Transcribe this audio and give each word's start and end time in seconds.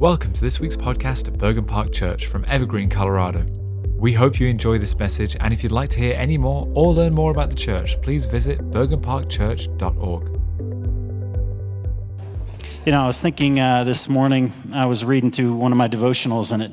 Welcome 0.00 0.32
to 0.34 0.40
this 0.40 0.60
week's 0.60 0.76
podcast 0.76 1.26
at 1.26 1.38
Bergen 1.38 1.64
Park 1.64 1.90
Church 1.92 2.26
from 2.26 2.44
Evergreen, 2.44 2.88
Colorado. 2.88 3.44
We 3.96 4.12
hope 4.12 4.38
you 4.38 4.46
enjoy 4.46 4.78
this 4.78 4.96
message, 4.96 5.36
and 5.40 5.52
if 5.52 5.64
you'd 5.64 5.72
like 5.72 5.90
to 5.90 5.98
hear 5.98 6.14
any 6.16 6.38
more 6.38 6.68
or 6.72 6.94
learn 6.94 7.14
more 7.14 7.32
about 7.32 7.48
the 7.50 7.56
church, 7.56 8.00
please 8.00 8.24
visit 8.24 8.60
bergenparkchurch.org. 8.70 10.28
You 12.86 12.92
know, 12.92 13.02
I 13.02 13.06
was 13.08 13.20
thinking 13.20 13.58
uh, 13.58 13.82
this 13.82 14.08
morning, 14.08 14.52
I 14.72 14.86
was 14.86 15.04
reading 15.04 15.32
through 15.32 15.56
one 15.56 15.72
of 15.72 15.78
my 15.78 15.88
devotionals, 15.88 16.52
and 16.52 16.62
it, 16.62 16.70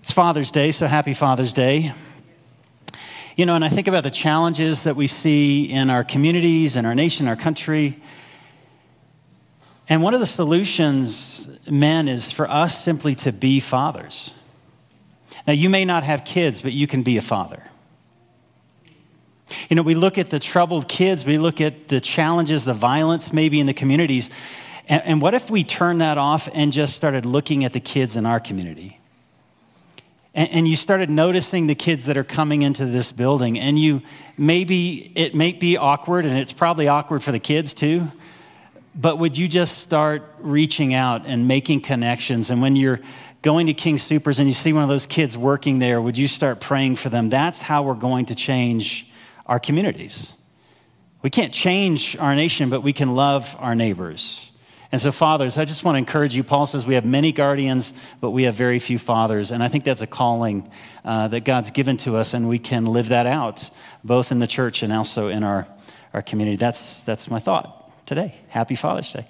it's 0.00 0.10
Father's 0.10 0.50
Day, 0.50 0.72
so 0.72 0.88
happy 0.88 1.14
Father's 1.14 1.52
Day. 1.52 1.92
You 3.36 3.46
know, 3.46 3.54
and 3.54 3.64
I 3.64 3.68
think 3.68 3.86
about 3.86 4.02
the 4.02 4.10
challenges 4.10 4.82
that 4.82 4.96
we 4.96 5.06
see 5.06 5.70
in 5.70 5.88
our 5.88 6.02
communities, 6.02 6.74
in 6.74 6.84
our 6.84 6.96
nation, 6.96 7.28
our 7.28 7.36
country. 7.36 8.02
And 9.88 10.02
one 10.02 10.14
of 10.14 10.20
the 10.20 10.26
solutions, 10.26 11.48
men, 11.70 12.08
is 12.08 12.32
for 12.32 12.50
us 12.50 12.82
simply 12.82 13.14
to 13.16 13.32
be 13.32 13.60
fathers. 13.60 14.32
Now, 15.46 15.52
you 15.52 15.70
may 15.70 15.84
not 15.84 16.02
have 16.02 16.24
kids, 16.24 16.60
but 16.60 16.72
you 16.72 16.86
can 16.86 17.02
be 17.02 17.16
a 17.16 17.22
father. 17.22 17.62
You 19.68 19.76
know, 19.76 19.82
we 19.82 19.94
look 19.94 20.18
at 20.18 20.30
the 20.30 20.40
troubled 20.40 20.88
kids, 20.88 21.24
we 21.24 21.38
look 21.38 21.60
at 21.60 21.86
the 21.86 22.00
challenges, 22.00 22.64
the 22.64 22.74
violence 22.74 23.32
maybe 23.32 23.60
in 23.60 23.66
the 23.66 23.74
communities. 23.74 24.28
And, 24.88 25.02
and 25.04 25.22
what 25.22 25.34
if 25.34 25.50
we 25.50 25.62
turn 25.62 25.98
that 25.98 26.18
off 26.18 26.48
and 26.52 26.72
just 26.72 26.96
started 26.96 27.24
looking 27.24 27.64
at 27.64 27.72
the 27.72 27.78
kids 27.78 28.16
in 28.16 28.26
our 28.26 28.40
community? 28.40 28.98
And, 30.34 30.50
and 30.50 30.68
you 30.68 30.74
started 30.74 31.10
noticing 31.10 31.68
the 31.68 31.76
kids 31.76 32.06
that 32.06 32.16
are 32.16 32.24
coming 32.24 32.62
into 32.62 32.86
this 32.86 33.12
building, 33.12 33.56
and 33.56 33.78
you 33.78 34.02
maybe 34.36 35.12
it 35.14 35.32
may 35.32 35.52
be 35.52 35.76
awkward, 35.76 36.26
and 36.26 36.36
it's 36.36 36.52
probably 36.52 36.88
awkward 36.88 37.22
for 37.22 37.30
the 37.30 37.38
kids 37.38 37.72
too 37.72 38.10
but 38.96 39.18
would 39.18 39.36
you 39.36 39.46
just 39.46 39.78
start 39.78 40.22
reaching 40.38 40.94
out 40.94 41.26
and 41.26 41.46
making 41.46 41.82
connections? 41.82 42.48
And 42.48 42.62
when 42.62 42.76
you're 42.76 43.00
going 43.42 43.66
to 43.66 43.74
King 43.74 43.98
Supers 43.98 44.38
and 44.38 44.48
you 44.48 44.54
see 44.54 44.72
one 44.72 44.82
of 44.82 44.88
those 44.88 45.06
kids 45.06 45.36
working 45.36 45.78
there, 45.78 46.00
would 46.00 46.16
you 46.16 46.26
start 46.26 46.60
praying 46.60 46.96
for 46.96 47.10
them? 47.10 47.28
That's 47.28 47.60
how 47.60 47.82
we're 47.82 47.94
going 47.94 48.26
to 48.26 48.34
change 48.34 49.06
our 49.44 49.60
communities. 49.60 50.32
We 51.22 51.30
can't 51.30 51.52
change 51.52 52.16
our 52.16 52.34
nation, 52.34 52.70
but 52.70 52.82
we 52.82 52.92
can 52.92 53.14
love 53.14 53.54
our 53.58 53.74
neighbors. 53.74 54.50
And 54.92 55.00
so, 55.00 55.12
fathers, 55.12 55.58
I 55.58 55.64
just 55.64 55.84
want 55.84 55.96
to 55.96 55.98
encourage 55.98 56.34
you. 56.34 56.42
Paul 56.42 56.64
says 56.64 56.86
we 56.86 56.94
have 56.94 57.04
many 57.04 57.32
guardians, 57.32 57.92
but 58.20 58.30
we 58.30 58.44
have 58.44 58.54
very 58.54 58.78
few 58.78 58.98
fathers. 58.98 59.50
And 59.50 59.62
I 59.62 59.68
think 59.68 59.84
that's 59.84 60.00
a 60.00 60.06
calling 60.06 60.70
uh, 61.04 61.28
that 61.28 61.44
God's 61.44 61.70
given 61.70 61.96
to 61.98 62.16
us, 62.16 62.32
and 62.32 62.48
we 62.48 62.58
can 62.58 62.86
live 62.86 63.08
that 63.08 63.26
out, 63.26 63.68
both 64.04 64.32
in 64.32 64.38
the 64.38 64.46
church 64.46 64.82
and 64.82 64.92
also 64.92 65.28
in 65.28 65.42
our, 65.42 65.66
our 66.14 66.22
community. 66.22 66.56
That's, 66.56 67.02
that's 67.02 67.28
my 67.28 67.40
thought 67.40 67.75
today. 68.06 68.36
Happy 68.48 68.76
Father's 68.76 69.12
Day. 69.12 69.26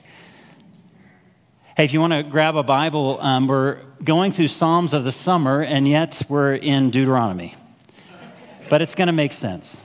Hey, 1.76 1.84
if 1.84 1.92
you 1.92 2.00
want 2.00 2.12
to 2.12 2.22
grab 2.22 2.56
a 2.56 2.62
Bible, 2.62 3.18
um, 3.20 3.48
we're 3.48 3.80
going 4.04 4.32
through 4.32 4.48
Psalms 4.48 4.92
of 4.92 5.04
the 5.04 5.12
summer, 5.12 5.62
and 5.62 5.88
yet 5.88 6.22
we're 6.28 6.54
in 6.54 6.90
Deuteronomy. 6.90 7.54
But 8.68 8.82
it's 8.82 8.94
going 8.94 9.06
to 9.06 9.12
make 9.12 9.32
sense. 9.32 9.80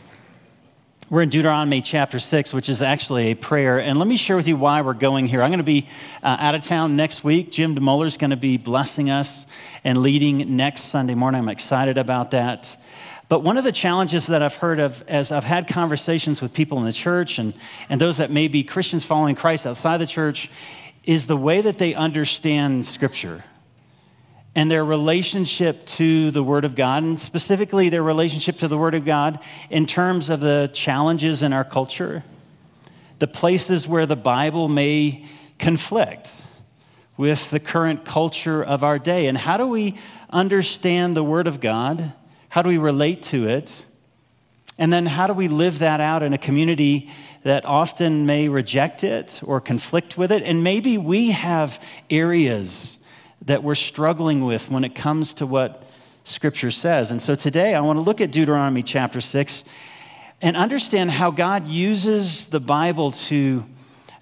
We're 1.09 1.21
in 1.21 1.29
Deuteronomy 1.29 1.81
chapter 1.81 2.19
6, 2.19 2.53
which 2.53 2.69
is 2.69 2.81
actually 2.81 3.31
a 3.31 3.35
prayer. 3.35 3.79
And 3.79 3.97
let 3.97 4.07
me 4.07 4.15
share 4.15 4.37
with 4.37 4.47
you 4.47 4.55
why 4.55 4.81
we're 4.81 4.93
going 4.93 5.27
here. 5.27 5.41
I'm 5.41 5.49
going 5.49 5.59
to 5.59 5.63
be 5.63 5.87
uh, 6.23 6.37
out 6.39 6.55
of 6.55 6.63
town 6.63 6.95
next 6.95 7.23
week. 7.23 7.51
Jim 7.51 7.75
DeMoller 7.75 8.05
is 8.05 8.15
going 8.15 8.29
to 8.29 8.37
be 8.37 8.55
blessing 8.57 9.09
us 9.09 9.45
and 9.83 9.97
leading 9.97 10.55
next 10.55 10.85
Sunday 10.85 11.13
morning. 11.13 11.39
I'm 11.39 11.49
excited 11.49 11.97
about 11.97 12.31
that. 12.31 12.77
But 13.31 13.43
one 13.43 13.55
of 13.55 13.63
the 13.63 13.71
challenges 13.71 14.27
that 14.27 14.41
I've 14.41 14.55
heard 14.55 14.81
of 14.81 15.05
as 15.07 15.31
I've 15.31 15.45
had 15.45 15.65
conversations 15.65 16.41
with 16.41 16.53
people 16.53 16.79
in 16.79 16.83
the 16.83 16.91
church 16.91 17.39
and, 17.39 17.53
and 17.87 18.01
those 18.01 18.17
that 18.17 18.29
may 18.29 18.49
be 18.49 18.61
Christians 18.61 19.05
following 19.05 19.35
Christ 19.35 19.65
outside 19.65 19.99
the 19.99 20.05
church 20.05 20.49
is 21.05 21.27
the 21.27 21.37
way 21.37 21.61
that 21.61 21.77
they 21.77 21.93
understand 21.93 22.85
Scripture 22.85 23.45
and 24.53 24.69
their 24.69 24.83
relationship 24.83 25.85
to 25.85 26.29
the 26.31 26.43
Word 26.43 26.65
of 26.65 26.75
God, 26.75 27.03
and 27.03 27.17
specifically 27.17 27.87
their 27.87 28.03
relationship 28.03 28.57
to 28.57 28.67
the 28.67 28.77
Word 28.77 28.95
of 28.95 29.05
God 29.05 29.39
in 29.69 29.85
terms 29.85 30.29
of 30.29 30.41
the 30.41 30.69
challenges 30.73 31.41
in 31.41 31.53
our 31.53 31.63
culture, 31.63 32.25
the 33.19 33.27
places 33.27 33.87
where 33.87 34.05
the 34.05 34.17
Bible 34.17 34.67
may 34.67 35.25
conflict 35.57 36.41
with 37.15 37.49
the 37.49 37.61
current 37.61 38.03
culture 38.03 38.61
of 38.61 38.83
our 38.83 38.99
day. 38.99 39.27
And 39.27 39.37
how 39.37 39.55
do 39.55 39.67
we 39.67 39.97
understand 40.31 41.15
the 41.15 41.23
Word 41.23 41.47
of 41.47 41.61
God? 41.61 42.11
How 42.51 42.61
do 42.61 42.67
we 42.67 42.77
relate 42.77 43.21
to 43.23 43.47
it? 43.47 43.85
And 44.77 44.91
then 44.91 45.05
how 45.05 45.25
do 45.25 45.31
we 45.31 45.47
live 45.47 45.79
that 45.79 46.01
out 46.01 46.21
in 46.21 46.33
a 46.33 46.37
community 46.37 47.09
that 47.43 47.63
often 47.63 48.25
may 48.25 48.49
reject 48.49 49.05
it 49.05 49.39
or 49.41 49.61
conflict 49.61 50.17
with 50.17 50.33
it? 50.33 50.43
And 50.43 50.61
maybe 50.61 50.97
we 50.97 51.31
have 51.31 51.81
areas 52.09 52.97
that 53.45 53.63
we're 53.63 53.75
struggling 53.75 54.43
with 54.43 54.69
when 54.69 54.83
it 54.83 54.95
comes 54.95 55.31
to 55.35 55.45
what 55.45 55.89
Scripture 56.25 56.71
says. 56.71 57.09
And 57.09 57.21
so 57.21 57.35
today 57.35 57.73
I 57.73 57.79
want 57.79 57.95
to 57.95 58.01
look 58.01 58.19
at 58.19 58.33
Deuteronomy 58.33 58.83
chapter 58.83 59.21
6 59.21 59.63
and 60.41 60.57
understand 60.57 61.11
how 61.11 61.31
God 61.31 61.67
uses 61.67 62.47
the 62.47 62.59
Bible 62.59 63.11
to 63.11 63.63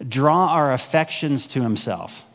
draw 0.07 0.49
our 0.49 0.71
affections 0.71 1.47
to 1.47 1.63
Himself. 1.63 2.25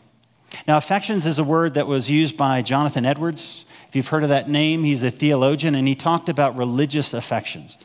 Now, 0.67 0.77
affections 0.77 1.25
is 1.25 1.39
a 1.39 1.45
word 1.45 1.75
that 1.75 1.87
was 1.87 2.11
used 2.11 2.37
by 2.37 2.63
Jonathan 2.63 3.07
Edwards 3.07 3.65
if 3.95 3.97
you've 3.97 4.09
heard 4.09 4.25
of 4.25 4.29
that 4.31 4.51
name, 4.51 4.83
he's 4.83 5.05
a 5.05 5.11
theologian 5.13 5.77
and 5.77 5.87
he 5.87 5.95
talked 5.95 6.29
about 6.29 6.57
religious 6.57 7.15
affections. 7.15 7.79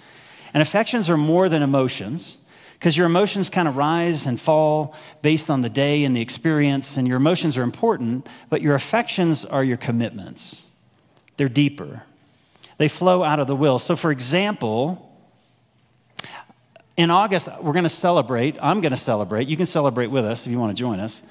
And 0.56 0.60
affections 0.60 1.08
are 1.08 1.18
more 1.18 1.48
than 1.50 1.62
emotions 1.62 2.38
because 2.74 2.98
your 2.98 3.06
emotions 3.06 3.48
kind 3.48 3.68
of 3.68 3.78
rise 3.78 4.26
and 4.26 4.42
fall 4.42 4.96
based 5.22 5.52
on 5.52 5.62
the 5.62 5.70
day 5.70 6.04
and 6.04 6.16
the 6.16 6.22
experience, 6.22 6.98
and 6.98 7.08
your 7.08 7.18
emotions 7.18 7.60
are 7.60 7.62
important, 7.62 8.28
but 8.50 8.64
your 8.64 8.74
affections 8.74 9.46
are 9.46 9.64
your 9.64 9.78
commitments. 9.78 10.66
They're 11.38 11.48
deeper, 11.48 12.02
they 12.80 12.88
flow 12.88 13.24
out 13.24 13.40
of 13.40 13.46
the 13.46 13.56
will. 13.56 13.78
So, 13.78 13.96
for 13.96 14.10
example, 14.10 15.16
in 16.98 17.12
August, 17.12 17.50
we're 17.62 17.74
going 17.74 17.84
to 17.84 17.88
celebrate, 17.88 18.58
I'm 18.64 18.82
going 18.82 18.94
to 18.94 18.98
celebrate, 18.98 19.48
you 19.48 19.58
can 19.58 19.68
celebrate 19.68 20.08
with 20.08 20.26
us 20.26 20.48
if 20.48 20.52
you 20.52 20.60
want 20.60 20.76
to 20.76 20.82
join 20.82 21.00
us, 21.00 21.22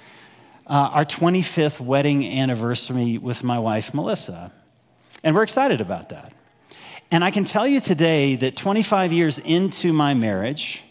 uh, 0.69 0.91
our 0.93 1.05
25th 1.05 1.81
wedding 1.81 2.25
anniversary 2.25 3.19
with 3.19 3.43
my 3.43 3.59
wife, 3.59 3.93
Melissa. 3.93 4.53
And 5.23 5.35
we're 5.35 5.43
excited 5.43 5.81
about 5.81 6.11
that. 6.11 6.33
And 7.11 7.25
I 7.25 7.31
can 7.31 7.45
tell 7.45 7.67
you 7.67 7.81
today 7.81 8.37
that 8.37 8.57
25 8.57 9.13
years 9.13 9.39
into 9.39 9.93
my 9.93 10.15
marriage, 10.15 10.83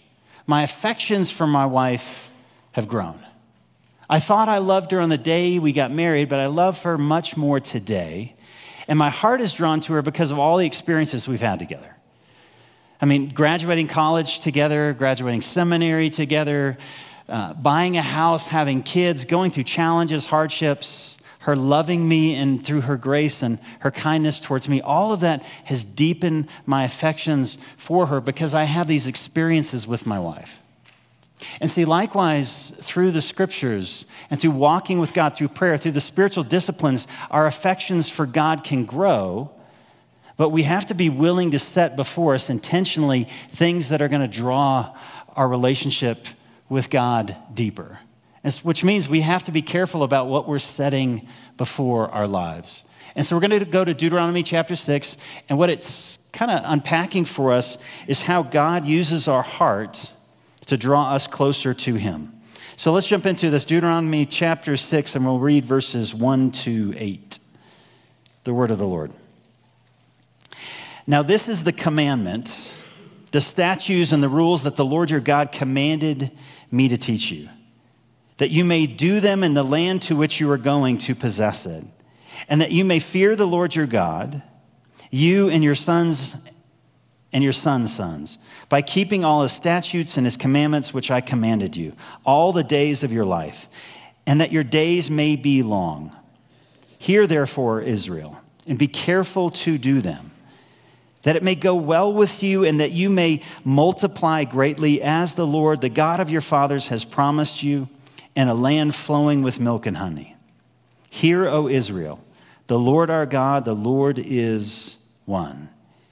my 0.46 0.64
affections 0.64 1.30
for 1.30 1.46
my 1.46 1.66
wife 1.66 2.32
have 2.72 2.88
grown. 2.88 3.20
I 4.10 4.20
thought 4.20 4.48
I 4.48 4.60
loved 4.60 4.92
her 4.92 5.02
on 5.02 5.10
the 5.10 5.18
day 5.18 5.60
we 5.60 5.74
got 5.74 5.92
married, 5.92 6.30
but 6.30 6.40
I 6.40 6.48
love 6.48 6.82
her 6.84 6.98
much 6.98 7.36
more 7.36 7.60
today. 7.60 8.36
And 8.88 8.98
my 8.98 9.10
heart 9.10 9.42
is 9.42 9.54
drawn 9.54 9.82
to 9.82 9.94
her 9.94 10.02
because 10.02 10.32
of 10.32 10.40
all 10.40 10.58
the 10.58 10.66
experiences 10.66 11.28
we've 11.28 11.42
had 11.42 11.60
together. 11.60 11.96
I 13.02 13.06
mean, 13.06 13.30
graduating 13.30 13.90
college 13.90 14.40
together, 14.40 14.94
graduating 14.94 15.42
seminary 15.42 16.10
together, 16.10 16.78
uh, 17.30 17.54
buying 17.54 17.98
a 17.98 18.02
house, 18.02 18.48
having 18.48 18.82
kids, 18.82 19.26
going 19.26 19.52
through 19.52 19.66
challenges, 19.66 20.26
hardships, 20.26 21.17
her 21.48 21.56
loving 21.56 22.10
me 22.10 22.36
and 22.36 22.66
through 22.66 22.82
her 22.82 22.98
grace 22.98 23.42
and 23.42 23.58
her 23.80 23.90
kindness 23.90 24.42
towards 24.42 24.68
me, 24.68 24.82
all 24.82 25.14
of 25.14 25.22
that 25.22 25.42
has 25.64 25.82
deepened 25.82 26.46
my 26.66 26.84
affections 26.84 27.58
for 27.78 28.08
her 28.08 28.20
because 28.20 28.54
I 28.54 28.66
have 28.66 28.88
these 28.88 29.08
experiences 29.08 29.88
with 29.88 30.06
my 30.06 30.20
wife. 30.20 30.62
And 31.62 31.72
see, 31.72 31.86
likewise, 31.86 32.74
through 32.82 33.12
the 33.12 33.22
scriptures 33.22 34.04
and 34.30 34.42
through 34.42 34.52
walking 34.52 35.00
with 35.00 35.14
God, 35.14 35.38
through 35.38 35.48
prayer, 35.48 35.78
through 35.78 35.94
the 35.94 36.02
spiritual 36.02 36.44
disciplines, 36.44 37.08
our 37.32 37.48
affections 37.48 38.10
for 38.10 38.26
God 38.26 38.66
can 38.66 38.84
grow. 38.84 39.50
But 40.36 40.50
we 40.50 40.64
have 40.64 40.88
to 40.88 40.94
be 40.94 41.08
willing 41.08 41.52
to 41.52 41.60
set 41.60 41.96
before 41.96 42.36
us 42.36 42.50
intentionally 42.50 43.24
things 43.52 43.88
that 43.88 44.02
are 44.02 44.10
going 44.10 44.22
to 44.22 44.28
draw 44.28 44.94
our 45.34 45.48
relationship 45.48 46.28
with 46.68 46.90
God 46.90 47.38
deeper 47.54 48.00
which 48.64 48.84
means 48.84 49.10
we 49.10 49.22
have 49.22 49.44
to 49.44 49.52
be 49.52 49.62
careful 49.62 50.04
about 50.04 50.28
what 50.28 50.48
we're 50.48 50.60
setting 50.60 51.28
before 51.58 52.10
our 52.12 52.28
lives. 52.28 52.84
And 53.16 53.26
so 53.26 53.36
we're 53.36 53.48
going 53.48 53.60
to 53.60 53.66
go 53.66 53.84
to 53.84 53.94
Deuteronomy 53.94 54.44
chapter 54.44 54.76
6, 54.76 55.18
and 55.50 55.58
what 55.58 55.70
it's 55.70 56.18
kind 56.32 56.52
of 56.52 56.62
unpacking 56.64 57.26
for 57.26 57.52
us 57.52 57.78
is 58.08 58.22
how 58.22 58.44
God 58.44 58.86
uses 58.86 59.28
our 59.28 59.42
heart 59.42 60.14
to 60.68 60.78
draw 60.78 61.14
us 61.14 61.26
closer 61.26 61.74
to 61.74 61.96
Him. 61.96 62.32
So 62.76 62.94
let's 62.94 63.08
jump 63.08 63.26
into 63.26 63.50
this 63.50 63.66
Deuteronomy 63.66 64.26
chapter 64.26 64.78
6, 64.78 65.16
and 65.16 65.26
we'll 65.26 65.40
read 65.40 65.66
verses 65.66 66.14
1 66.14 66.52
to 66.52 66.94
8. 66.96 67.40
The 68.44 68.54
word 68.54 68.70
of 68.70 68.78
the 68.78 68.88
Lord. 68.88 69.12
Now, 71.08 71.24
this 71.24 71.50
is 71.50 71.64
the 71.64 71.74
commandment, 71.74 72.70
the 73.32 73.42
statutes, 73.42 74.12
and 74.12 74.22
the 74.22 74.30
rules 74.30 74.64
that 74.64 74.76
the 74.76 74.86
Lord 74.86 75.10
your 75.10 75.22
God 75.22 75.52
commanded 75.52 76.32
me 76.70 76.88
to 76.88 76.98
teach 76.98 77.32
you 77.32 77.50
that 78.38 78.52
you 78.52 78.64
may 78.64 78.86
do 78.86 79.20
them 79.20 79.44
in 79.44 79.54
the 79.54 79.64
land 79.64 80.02
to 80.04 80.16
which 80.16 80.40
you 80.40 80.50
are 80.52 80.58
going 80.58 80.98
to 81.00 81.16
possess 81.16 81.66
it, 81.66 81.84
and 82.48 82.62
that 82.62 82.72
you 82.72 82.86
may 82.86 83.00
fear 83.00 83.36
the 83.36 83.48
Lord 83.48 83.76
your 83.76 83.88
God, 83.88 84.42
you 85.10 85.50
and 85.50 85.64
your 85.64 85.76
sons 85.76 86.36
and 87.34 87.44
your 87.44 87.54
sons' 87.54 87.94
sons, 87.94 88.38
by 88.70 88.82
keeping 88.82 89.26
all 89.26 89.42
his 89.42 89.52
statutes 89.52 90.18
and 90.18 90.26
his 90.26 90.38
commandments 90.38 90.94
which 90.94 91.12
I 91.12 91.20
commanded 91.20 91.76
you, 91.76 91.94
all 92.26 92.54
the 92.54 92.64
days 92.64 93.04
of 93.04 93.12
your 93.12 93.26
life, 93.26 93.68
and 94.26 94.40
that 94.40 94.52
your 94.52 94.64
days 94.64 95.10
may 95.10 95.36
be 95.36 95.62
long. 95.62 96.16
Hear, 96.98 97.28
therefore, 97.28 97.82
Israel, 97.82 98.42
and 98.68 98.80
be 98.80 98.88
careful 98.88 99.50
to 99.52 99.78
do 99.78 100.02
them, 100.02 100.32
that 101.24 101.36
it 101.36 101.44
may 101.44 101.56
go 101.56 101.76
well 101.76 102.12
with 102.12 102.42
you 102.42 102.64
and 102.64 102.80
that 102.80 102.92
you 102.92 103.10
may 103.10 103.42
multiply 103.64 104.44
greatly 104.46 105.02
as 105.02 105.34
the 105.34 105.48
Lord, 105.48 105.82
the 105.82 105.90
God 105.90 106.20
of 106.20 106.30
your 106.30 106.42
fathers, 106.42 106.88
has 106.88 107.04
promised 107.04 107.62
you, 107.62 107.90
in 108.38 108.48
a 108.48 108.54
land 108.54 108.94
flowing 108.94 109.42
with 109.42 109.60
milk 109.60 109.88
and 109.88 109.98
honey. 109.98 110.36
Hear, 111.10 111.48
O 111.48 111.68
Israel, 111.68 112.24
the 112.68 112.78
Lord 112.78 113.10
our 113.10 113.26
God, 113.26 113.66
the 113.66 113.74
Lord 113.74 114.20
is 114.20 114.98
one. 115.26 115.70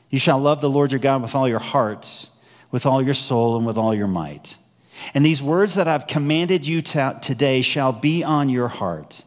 You 0.10 0.18
shall 0.18 0.40
love 0.40 0.60
the 0.60 0.70
Lord 0.70 0.92
your 0.92 0.98
God 0.98 1.22
with 1.22 1.36
all 1.36 1.48
your 1.48 1.60
heart, 1.60 2.28
with 2.72 2.88
all 2.88 3.00
your 3.00 3.14
soul, 3.14 3.58
and 3.58 3.66
with 3.66 3.78
all 3.78 3.94
your 3.94 4.08
might. 4.08 4.58
And 5.14 5.24
these 5.24 5.40
words 5.40 5.76
that 5.76 5.88
I've 5.88 6.08
commanded 6.08 6.66
you 6.66 6.82
to, 6.82 7.20
today 7.22 7.62
shall 7.62 7.92
be 7.92 8.24
on 8.24 8.50
your 8.50 8.70
heart. 8.70 9.22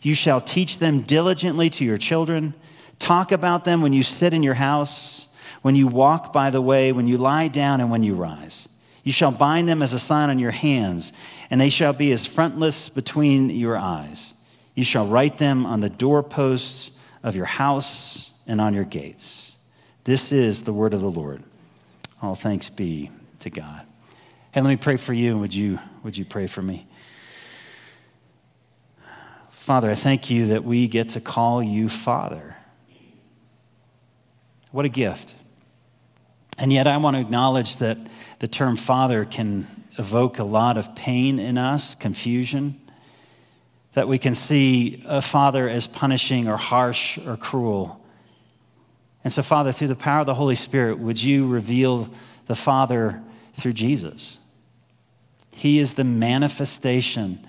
You 0.00 0.14
shall 0.14 0.40
teach 0.40 0.78
them 0.78 1.00
diligently 1.00 1.68
to 1.70 1.84
your 1.84 1.98
children. 1.98 2.54
Talk 3.00 3.32
about 3.32 3.64
them 3.64 3.82
when 3.82 3.92
you 3.92 4.04
sit 4.04 4.32
in 4.32 4.44
your 4.44 4.54
house, 4.54 5.26
when 5.62 5.74
you 5.74 5.88
walk 5.88 6.32
by 6.32 6.50
the 6.50 6.62
way, 6.62 6.92
when 6.92 7.08
you 7.08 7.18
lie 7.18 7.48
down, 7.48 7.80
and 7.80 7.90
when 7.90 8.04
you 8.04 8.14
rise. 8.14 8.68
You 9.02 9.12
shall 9.12 9.30
bind 9.30 9.68
them 9.68 9.82
as 9.82 9.92
a 9.92 10.00
sign 10.00 10.30
on 10.30 10.40
your 10.40 10.50
hands, 10.50 11.12
and 11.50 11.60
they 11.60 11.70
shall 11.70 11.92
be 11.92 12.12
as 12.12 12.26
frontlets 12.26 12.88
between 12.88 13.50
your 13.50 13.76
eyes. 13.76 14.34
You 14.74 14.84
shall 14.84 15.06
write 15.06 15.38
them 15.38 15.64
on 15.64 15.80
the 15.80 15.88
doorposts 15.88 16.90
of 17.22 17.34
your 17.34 17.46
house 17.46 18.30
and 18.46 18.60
on 18.60 18.74
your 18.74 18.84
gates. 18.84 19.56
This 20.04 20.30
is 20.30 20.62
the 20.62 20.72
word 20.72 20.94
of 20.94 21.00
the 21.00 21.10
Lord. 21.10 21.42
All 22.22 22.34
thanks 22.34 22.70
be 22.70 23.10
to 23.40 23.50
God. 23.50 23.84
Hey, 24.52 24.60
let 24.60 24.70
me 24.70 24.76
pray 24.76 24.96
for 24.96 25.12
you. 25.12 25.36
Would 25.38 25.54
you, 25.54 25.78
would 26.02 26.16
you 26.16 26.24
pray 26.24 26.46
for 26.46 26.62
me? 26.62 26.86
Father, 29.50 29.90
I 29.90 29.94
thank 29.94 30.30
you 30.30 30.46
that 30.46 30.64
we 30.64 30.86
get 30.86 31.08
to 31.10 31.20
call 31.20 31.62
you 31.62 31.88
Father. 31.88 32.56
What 34.70 34.84
a 34.84 34.88
gift. 34.88 35.34
And 36.58 36.72
yet, 36.72 36.86
I 36.86 36.96
want 36.98 37.16
to 37.16 37.20
acknowledge 37.20 37.78
that 37.78 37.98
the 38.38 38.48
term 38.48 38.76
Father 38.76 39.24
can 39.24 39.66
evoke 39.98 40.38
a 40.38 40.44
lot 40.44 40.76
of 40.76 40.94
pain 40.94 41.38
in 41.38 41.58
us, 41.58 41.94
confusion, 41.94 42.80
that 43.94 44.08
we 44.08 44.18
can 44.18 44.34
see 44.34 45.02
a 45.06 45.22
father 45.22 45.68
as 45.68 45.86
punishing 45.86 46.48
or 46.48 46.56
harsh 46.56 47.18
or 47.18 47.36
cruel. 47.36 48.00
And 49.24 49.32
so, 49.32 49.42
Father, 49.42 49.72
through 49.72 49.88
the 49.88 49.96
power 49.96 50.20
of 50.20 50.26
the 50.26 50.34
Holy 50.34 50.54
Spirit, 50.54 50.98
would 50.98 51.22
you 51.22 51.48
reveal 51.48 52.08
the 52.44 52.54
Father 52.54 53.22
through 53.54 53.72
Jesus? 53.72 54.38
He 55.54 55.78
is 55.78 55.94
the 55.94 56.04
manifestation 56.04 57.44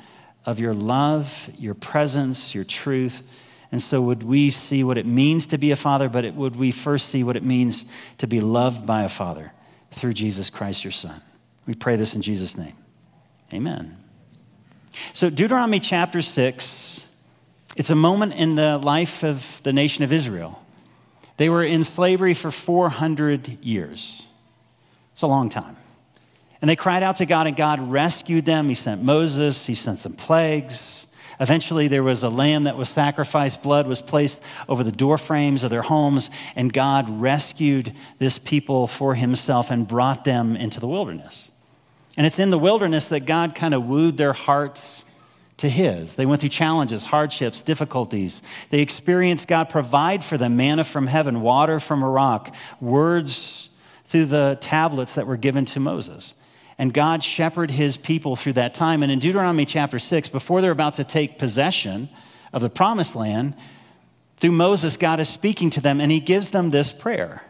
of 0.45 0.59
your 0.59 0.73
love, 0.73 1.50
your 1.59 1.73
presence, 1.73 2.55
your 2.55 2.63
truth. 2.63 3.21
And 3.69 3.81
so, 3.81 4.01
would 4.01 4.23
we 4.23 4.50
see 4.50 4.83
what 4.83 4.97
it 4.97 5.05
means 5.05 5.45
to 5.47 5.57
be 5.57 5.71
a 5.71 5.75
father, 5.75 6.07
but 6.07 6.23
it, 6.23 6.33
would 6.33 6.55
we 6.55 6.71
first 6.71 7.09
see 7.09 7.23
what 7.23 7.35
it 7.35 7.43
means 7.43 7.83
to 8.19 8.27
be 8.27 8.39
loved 8.39 8.88
by 8.88 9.03
a 9.03 9.09
father 9.09 9.51
through 9.91 10.13
Jesus 10.13 10.50
Christ, 10.50 10.85
your 10.85 10.93
Son? 10.93 11.21
We 11.67 11.75
pray 11.75 11.97
this 11.97 12.15
in 12.15 12.21
Jesus' 12.21 12.57
name. 12.57 12.73
Amen. 13.53 13.97
So, 15.13 15.29
Deuteronomy 15.29 15.79
chapter 15.79 16.21
6, 16.21 17.01
it's 17.75 17.89
a 17.89 17.95
moment 17.95 18.33
in 18.33 18.55
the 18.55 18.77
life 18.79 19.23
of 19.23 19.61
the 19.63 19.73
nation 19.73 20.03
of 20.03 20.11
Israel. 20.11 20.63
They 21.35 21.49
were 21.49 21.63
in 21.63 21.83
slavery 21.83 22.33
for 22.33 22.49
400 22.49 23.63
years. 23.63 24.23
It's 25.11 25.21
a 25.21 25.27
long 25.27 25.49
time. 25.49 25.75
And 26.61 26.69
they 26.69 26.75
cried 26.75 27.03
out 27.03 27.17
to 27.17 27.25
God, 27.25 27.45
and 27.45 27.55
God 27.55 27.91
rescued 27.91 28.45
them. 28.45 28.67
He 28.69 28.73
sent 28.73 29.03
Moses, 29.03 29.65
He 29.65 29.75
sent 29.75 29.99
some 29.99 30.13
plagues. 30.13 31.05
Eventually, 31.39 31.87
there 31.87 32.01
was 32.01 32.23
a 32.23 32.29
lamb 32.29 32.63
that 32.63 32.77
was 32.77 32.89
sacrificed, 32.89 33.61
blood 33.61 33.85
was 33.85 34.01
placed 34.01 34.41
over 34.67 34.83
the 34.83 34.91
door 34.91 35.19
frames 35.19 35.63
of 35.63 35.69
their 35.69 35.83
homes, 35.83 36.31
and 36.55 36.73
God 36.73 37.21
rescued 37.21 37.93
this 38.17 38.39
people 38.39 38.87
for 38.87 39.13
Himself 39.13 39.69
and 39.69 39.87
brought 39.87 40.23
them 40.23 40.55
into 40.55 40.79
the 40.79 40.87
wilderness. 40.87 41.51
And 42.17 42.25
it's 42.25 42.39
in 42.39 42.49
the 42.49 42.57
wilderness 42.57 43.05
that 43.05 43.21
God 43.21 43.55
kind 43.55 43.73
of 43.73 43.85
wooed 43.85 44.17
their 44.17 44.33
hearts 44.33 45.05
to 45.57 45.69
His. 45.69 46.15
They 46.15 46.25
went 46.25 46.41
through 46.41 46.49
challenges, 46.49 47.05
hardships, 47.05 47.61
difficulties. 47.61 48.41
They 48.71 48.79
experienced 48.79 49.47
God 49.47 49.69
provide 49.69 50.23
for 50.23 50.37
them 50.37 50.57
manna 50.57 50.83
from 50.83 51.07
heaven, 51.07 51.41
water 51.41 51.79
from 51.79 52.03
a 52.03 52.09
rock, 52.09 52.53
words 52.81 53.69
through 54.05 54.25
the 54.25 54.57
tablets 54.59 55.13
that 55.13 55.27
were 55.27 55.37
given 55.37 55.65
to 55.65 55.79
Moses. 55.79 56.33
And 56.77 56.93
God 56.93 57.23
shepherded 57.23 57.75
his 57.75 57.97
people 57.97 58.35
through 58.35 58.53
that 58.53 58.73
time. 58.73 59.01
And 59.03 59.11
in 59.11 59.19
Deuteronomy 59.19 59.65
chapter 59.65 59.99
6, 59.99 60.29
before 60.29 60.61
they're 60.61 60.71
about 60.71 60.95
to 60.95 61.03
take 61.03 61.39
possession 61.39 62.09
of 62.53 62.61
the 62.61 62.69
promised 62.69 63.15
land, 63.15 63.55
through 64.37 64.51
Moses, 64.51 64.97
God 64.97 65.19
is 65.19 65.27
speaking 65.27 65.71
to 65.71 65.81
them 65.81 65.99
and 65.99 66.11
he 66.11 66.19
gives 66.19 66.51
them 66.51 66.69
this 66.69 66.91
prayer. 66.91 67.43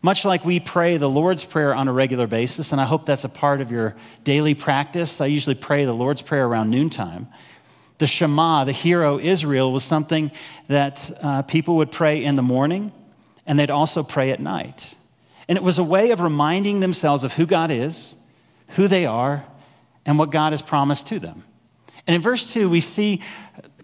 Much 0.00 0.24
like 0.24 0.44
we 0.44 0.60
pray 0.60 0.96
the 0.96 1.10
Lord's 1.10 1.42
Prayer 1.42 1.74
on 1.74 1.88
a 1.88 1.92
regular 1.92 2.28
basis, 2.28 2.70
and 2.70 2.80
I 2.80 2.84
hope 2.84 3.04
that's 3.04 3.24
a 3.24 3.28
part 3.28 3.60
of 3.60 3.72
your 3.72 3.96
daily 4.22 4.54
practice. 4.54 5.20
I 5.20 5.26
usually 5.26 5.56
pray 5.56 5.84
the 5.84 5.92
Lord's 5.92 6.22
Prayer 6.22 6.46
around 6.46 6.70
noontime. 6.70 7.26
The 7.98 8.06
Shema, 8.06 8.64
the 8.64 8.72
Hear 8.72 9.02
O 9.02 9.18
Israel, 9.18 9.72
was 9.72 9.82
something 9.82 10.30
that 10.68 11.10
uh, 11.20 11.42
people 11.42 11.76
would 11.76 11.90
pray 11.90 12.22
in 12.22 12.36
the 12.36 12.42
morning, 12.42 12.92
and 13.44 13.58
they'd 13.58 13.70
also 13.70 14.04
pray 14.04 14.30
at 14.30 14.38
night. 14.38 14.94
And 15.48 15.58
it 15.58 15.64
was 15.64 15.78
a 15.78 15.84
way 15.84 16.12
of 16.12 16.20
reminding 16.20 16.78
themselves 16.78 17.24
of 17.24 17.32
who 17.32 17.44
God 17.44 17.72
is, 17.72 18.14
who 18.70 18.86
they 18.86 19.04
are, 19.04 19.44
and 20.06 20.16
what 20.16 20.30
God 20.30 20.52
has 20.52 20.62
promised 20.62 21.08
to 21.08 21.18
them. 21.18 21.42
And 22.06 22.14
in 22.14 22.22
verse 22.22 22.50
2, 22.52 22.70
we 22.70 22.80
see 22.80 23.20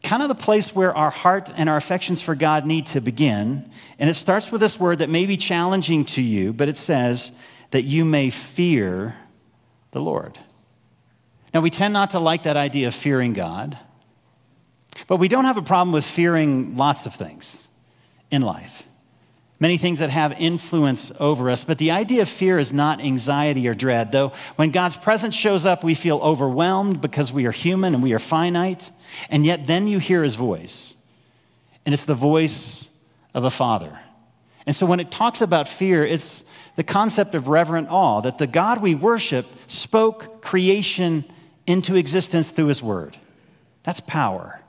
kind 0.05 0.23
of 0.23 0.29
the 0.29 0.35
place 0.35 0.75
where 0.75 0.97
our 0.97 1.11
heart 1.11 1.51
and 1.57 1.69
our 1.69 1.77
affections 1.77 2.21
for 2.21 2.37
God 2.37 2.67
need 2.67 2.87
to 2.87 3.01
begin. 3.01 3.69
And 3.99 4.11
it 4.11 4.15
starts 4.15 4.51
with 4.51 4.61
this 4.61 4.79
word 4.79 4.99
that 4.99 5.09
may 5.09 5.27
be 5.27 5.37
challenging 5.37 6.05
to 6.07 6.23
you, 6.23 6.53
but 6.53 6.69
it 6.69 6.77
says 6.77 7.33
that 7.71 7.83
you 7.83 8.05
may 8.05 8.31
fear 8.31 9.17
the 9.93 10.01
Lord. 10.01 10.39
Now, 11.53 11.61
we 11.61 11.71
tend 11.71 11.93
not 11.93 12.11
to 12.11 12.19
like 12.19 12.43
that 12.45 12.57
idea 12.57 12.89
of 12.89 12.95
fearing 12.95 13.33
God, 13.33 13.79
but 15.07 15.19
we 15.19 15.29
don't 15.29 15.45
have 15.45 15.57
a 15.57 15.63
problem 15.63 15.93
with 15.93 16.05
fearing 16.05 16.77
lots 16.77 17.07
of 17.07 17.15
things 17.15 17.69
in 18.31 18.43
life 18.43 18.85
many 19.65 19.79
things 19.79 20.01
that 20.01 20.11
have 20.11 20.33
influence 20.39 21.11
over 21.19 21.49
us. 21.49 21.65
But 21.65 21.79
the 21.79 21.91
idea 21.91 22.21
of 22.21 22.29
fear 22.29 22.59
is 22.59 22.71
not 22.71 23.01
anxiety 23.01 23.67
or 23.69 23.73
dread, 23.75 24.13
though 24.13 24.33
when 24.57 24.71
God's 24.71 24.95
presence 24.95 25.35
shows 25.35 25.65
up, 25.65 25.83
we 25.83 25.95
feel 25.95 26.19
overwhelmed 26.19 27.01
because 27.01 27.33
we 27.33 27.47
are 27.47 27.51
human 27.51 27.95
and 27.95 28.03
we 28.03 28.13
are 28.13 28.19
finite. 28.19 28.91
And 29.31 29.47
yet 29.47 29.67
then 29.67 29.87
you 29.87 29.99
hear 30.01 30.23
his 30.23 30.35
voice, 30.35 30.93
and 31.87 31.95
it's 31.95 32.05
the 32.05 32.15
voice 32.15 32.89
of 33.35 33.45
a 33.45 33.51
father. 33.51 33.99
And 34.67 34.75
so 34.75 34.87
when 34.87 35.01
it 35.01 35.11
talks 35.11 35.43
about 35.43 35.69
fear, 35.69 36.05
it's 36.05 36.43
the 36.77 36.85
concept 36.85 37.35
of 37.35 37.49
reverent 37.49 37.89
awe 37.91 38.21
that 38.23 38.39
the 38.39 38.47
God 38.47 38.81
we 38.81 38.95
worship 38.95 39.47
spoke 39.67 40.43
creation 40.43 41.25
into 41.67 41.97
existence 41.97 42.49
through 42.49 42.67
his 42.67 42.83
word. 42.83 43.17
That's 43.83 44.01
power. 44.01 44.61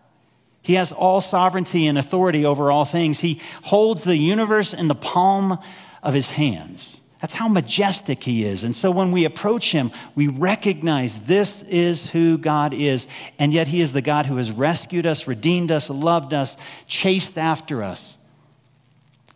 He 0.62 0.74
has 0.74 0.92
all 0.92 1.22
sovereignty 1.22 1.88
and 1.88 1.98
authority 1.98 2.46
over 2.46 2.72
all 2.72 2.86
things. 2.86 3.20
He 3.20 3.40
holds 3.64 4.04
the 4.04 4.18
universe 4.18 4.74
in 4.74 4.88
the 4.88 4.96
palm 4.96 5.60
of 6.02 6.14
his 6.14 6.30
hands. 6.30 7.00
That's 7.22 7.36
how 7.36 7.48
majestic 7.48 8.24
he 8.24 8.44
is. 8.44 8.64
And 8.64 8.76
so 8.76 8.92
when 8.92 9.12
we 9.12 9.26
approach 9.26 9.72
him, 9.72 9.92
we 10.16 10.28
recognize 10.28 11.26
this 11.26 11.64
is 11.64 12.08
who 12.08 12.38
God 12.38 12.74
is. 12.74 13.08
And 13.40 13.54
yet 13.54 13.68
he 13.68 13.82
is 13.82 13.94
the 13.94 14.02
God 14.02 14.26
who 14.26 14.38
has 14.38 14.52
rescued 14.52 15.06
us, 15.06 15.28
redeemed 15.28 15.72
us, 15.72 15.90
loved 15.90 16.34
us, 16.34 16.58
chased 16.88 17.38
after 17.38 17.82
us. 17.82 18.18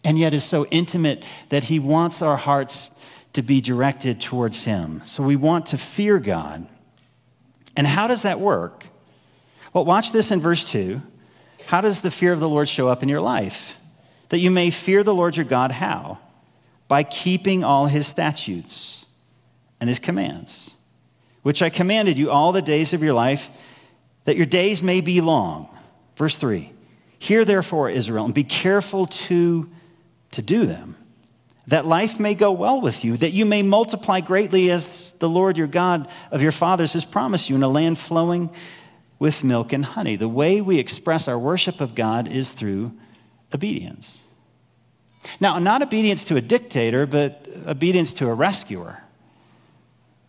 And 0.03 0.17
yet 0.17 0.33
is 0.33 0.43
so 0.43 0.65
intimate 0.67 1.25
that 1.49 1.65
he 1.65 1.79
wants 1.79 2.21
our 2.21 2.37
hearts 2.37 2.89
to 3.33 3.41
be 3.41 3.61
directed 3.61 4.19
towards 4.19 4.63
him. 4.63 5.01
So 5.05 5.23
we 5.23 5.35
want 5.35 5.67
to 5.67 5.77
fear 5.77 6.19
God. 6.19 6.67
And 7.75 7.85
how 7.85 8.07
does 8.07 8.23
that 8.23 8.39
work? 8.39 8.87
Well, 9.73 9.85
watch 9.85 10.11
this 10.11 10.31
in 10.31 10.41
verse 10.41 10.65
2. 10.65 11.01
How 11.67 11.81
does 11.81 12.01
the 12.01 12.11
fear 12.11 12.31
of 12.31 12.39
the 12.39 12.49
Lord 12.49 12.67
show 12.67 12.87
up 12.87 13.03
in 13.03 13.09
your 13.09 13.21
life? 13.21 13.77
That 14.29 14.39
you 14.39 14.51
may 14.51 14.69
fear 14.69 15.03
the 15.03 15.13
Lord 15.13 15.37
your 15.37 15.45
God, 15.45 15.71
how? 15.71 16.19
By 16.87 17.03
keeping 17.03 17.63
all 17.63 17.87
his 17.87 18.07
statutes 18.07 19.05
and 19.79 19.87
his 19.87 19.99
commands, 19.99 20.75
which 21.43 21.61
I 21.61 21.69
commanded 21.69 22.17
you 22.17 22.31
all 22.31 22.51
the 22.51 22.61
days 22.61 22.93
of 22.93 23.03
your 23.03 23.13
life, 23.13 23.49
that 24.25 24.35
your 24.35 24.45
days 24.45 24.81
may 24.81 25.01
be 25.01 25.21
long. 25.21 25.69
Verse 26.15 26.37
3 26.37 26.71
Hear 27.19 27.45
therefore, 27.45 27.89
Israel, 27.89 28.25
and 28.25 28.33
be 28.33 28.43
careful 28.43 29.05
to, 29.05 29.69
to 30.31 30.41
do 30.41 30.65
them, 30.65 30.95
that 31.67 31.85
life 31.85 32.19
may 32.19 32.35
go 32.35 32.51
well 32.51 32.81
with 32.81 33.03
you, 33.03 33.17
that 33.17 33.31
you 33.31 33.45
may 33.45 33.61
multiply 33.61 34.21
greatly 34.21 34.71
as 34.71 35.13
the 35.19 35.29
Lord 35.29 35.57
your 35.57 35.67
God 35.67 36.07
of 36.31 36.41
your 36.41 36.51
fathers 36.51 36.93
has 36.93 37.05
promised 37.05 37.49
you 37.49 37.55
in 37.55 37.63
a 37.63 37.69
land 37.69 37.97
flowing 37.97 38.49
with 39.19 39.43
milk 39.43 39.73
and 39.73 39.85
honey. 39.85 40.15
The 40.15 40.29
way 40.29 40.61
we 40.61 40.79
express 40.79 41.27
our 41.27 41.37
worship 41.37 41.81
of 41.81 41.93
God 41.93 42.27
is 42.27 42.51
through 42.51 42.93
obedience. 43.53 44.23
Now, 45.39 45.59
not 45.59 45.81
obedience 45.81 46.23
to 46.25 46.37
a 46.37 46.41
dictator, 46.41 47.05
but 47.05 47.47
obedience 47.67 48.13
to 48.13 48.27
a 48.27 48.33
rescuer, 48.33 49.03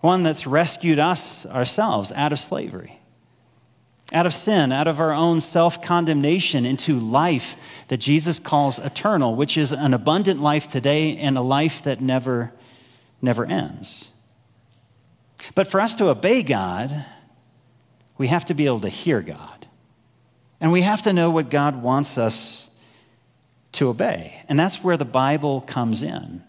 one 0.01 0.23
that's 0.23 0.47
rescued 0.47 0.99
us 0.99 1.47
ourselves 1.47 2.11
out 2.13 2.33
of 2.33 2.39
slavery. 2.39 3.00
Out 4.13 4.27
of 4.27 4.35
sin, 4.35 4.73
out 4.73 4.89
of 4.89 5.01
our 5.01 5.13
own 5.13 5.41
self 5.41 5.83
condemnation, 5.83 6.67
into 6.67 6.99
life 6.99 7.57
that 7.89 7.99
Jesus 7.99 8.39
calls 8.39 8.79
eternal, 8.79 9.35
which 9.35 9.57
is 9.57 9.73
an 9.73 9.95
abundant 9.95 10.41
life 10.41 10.71
today 10.71 11.17
and 11.17 11.39
a 11.39 11.43
life 11.43 11.83
that 11.83 12.01
never, 12.01 12.53
never 13.23 13.45
ends. 13.45 14.11
But 15.55 15.69
for 15.69 15.81
us 15.81 15.95
to 15.97 16.09
obey 16.09 16.43
God, 16.43 17.05
we 18.19 18.29
have 18.29 18.45
to 18.47 18.55
be 18.55 18.67
able 18.67 18.81
to 18.81 18.89
hear 18.89 19.21
God. 19.21 19.67
And 20.61 20.73
we 20.73 20.83
have 20.83 21.03
to 21.03 21.13
know 21.13 21.31
what 21.31 21.49
God 21.49 21.83
wants 21.83 22.19
us 22.19 22.69
to 23.73 23.89
obey. 23.89 24.43
And 24.49 24.59
that's 24.59 24.85
where 24.85 24.97
the 24.97 25.05
Bible 25.05 25.63
comes 25.63 26.03
in. 26.03 26.43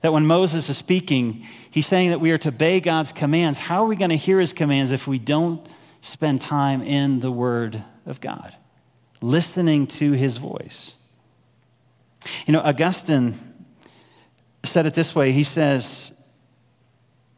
That 0.00 0.12
when 0.12 0.26
Moses 0.26 0.68
is 0.68 0.76
speaking, 0.76 1.46
he's 1.70 1.86
saying 1.86 2.10
that 2.10 2.20
we 2.20 2.30
are 2.30 2.38
to 2.38 2.48
obey 2.48 2.80
God's 2.80 3.12
commands. 3.12 3.58
How 3.58 3.84
are 3.84 3.86
we 3.86 3.96
going 3.96 4.10
to 4.10 4.16
hear 4.16 4.40
his 4.40 4.52
commands 4.52 4.90
if 4.90 5.06
we 5.06 5.18
don't 5.18 5.66
spend 6.06 6.40
time 6.40 6.82
in 6.82 7.20
the 7.20 7.30
Word 7.30 7.82
of 8.06 8.20
God, 8.20 8.54
listening 9.20 9.86
to 9.88 10.12
his 10.12 10.36
voice? 10.36 10.94
You 12.46 12.52
know, 12.52 12.60
Augustine 12.60 13.34
said 14.64 14.86
it 14.86 14.94
this 14.94 15.14
way 15.14 15.32
he 15.32 15.42
says, 15.42 16.12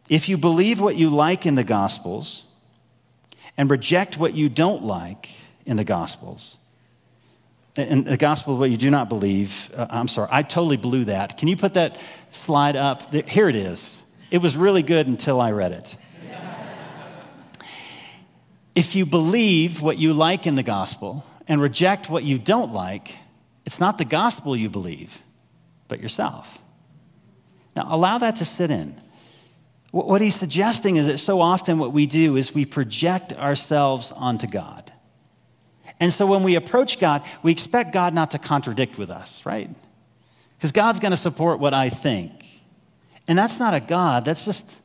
If 0.08 0.28
you 0.28 0.38
believe 0.38 0.80
what 0.80 0.96
you 0.96 1.10
like 1.10 1.46
in 1.46 1.54
the 1.54 1.64
Gospels 1.64 2.44
and 3.56 3.70
reject 3.70 4.18
what 4.18 4.34
you 4.34 4.48
don't 4.48 4.84
like 4.84 5.30
in 5.66 5.76
the 5.76 5.84
Gospels, 5.84 6.56
in 7.76 8.04
the 8.04 8.16
gospel 8.16 8.54
of 8.54 8.58
what 8.58 8.70
you 8.70 8.76
do 8.76 8.90
not 8.90 9.08
believe. 9.08 9.70
Uh, 9.74 9.86
I'm 9.88 10.08
sorry, 10.08 10.28
I 10.32 10.42
totally 10.42 10.76
blew 10.76 11.04
that. 11.04 11.38
Can 11.38 11.46
you 11.46 11.56
put 11.56 11.74
that 11.74 11.96
slide 12.32 12.74
up? 12.74 13.12
Here 13.12 13.48
it 13.48 13.54
is. 13.54 14.02
It 14.30 14.38
was 14.38 14.56
really 14.56 14.82
good 14.82 15.06
until 15.06 15.40
I 15.40 15.52
read 15.52 15.72
it. 15.72 15.94
If 18.78 18.94
you 18.94 19.04
believe 19.04 19.82
what 19.82 19.98
you 19.98 20.12
like 20.12 20.46
in 20.46 20.54
the 20.54 20.62
gospel 20.62 21.24
and 21.48 21.60
reject 21.60 22.08
what 22.08 22.22
you 22.22 22.38
don't 22.38 22.72
like, 22.72 23.18
it's 23.66 23.80
not 23.80 23.98
the 23.98 24.04
gospel 24.04 24.56
you 24.56 24.70
believe, 24.70 25.20
but 25.88 26.00
yourself. 26.00 26.60
Now, 27.74 27.88
allow 27.88 28.18
that 28.18 28.36
to 28.36 28.44
sit 28.44 28.70
in. 28.70 29.00
What 29.90 30.20
he's 30.20 30.36
suggesting 30.36 30.94
is 30.94 31.08
that 31.08 31.18
so 31.18 31.40
often 31.40 31.80
what 31.80 31.92
we 31.92 32.06
do 32.06 32.36
is 32.36 32.54
we 32.54 32.64
project 32.64 33.32
ourselves 33.32 34.12
onto 34.12 34.46
God. 34.46 34.92
And 35.98 36.12
so 36.12 36.24
when 36.24 36.44
we 36.44 36.54
approach 36.54 37.00
God, 37.00 37.24
we 37.42 37.50
expect 37.50 37.92
God 37.92 38.14
not 38.14 38.30
to 38.30 38.38
contradict 38.38 38.96
with 38.96 39.10
us, 39.10 39.44
right? 39.44 39.70
Because 40.56 40.70
God's 40.70 41.00
going 41.00 41.10
to 41.10 41.16
support 41.16 41.58
what 41.58 41.74
I 41.74 41.88
think. 41.88 42.46
And 43.26 43.36
that's 43.36 43.58
not 43.58 43.74
a 43.74 43.80
God, 43.80 44.24
that's 44.24 44.44
just 44.44 44.82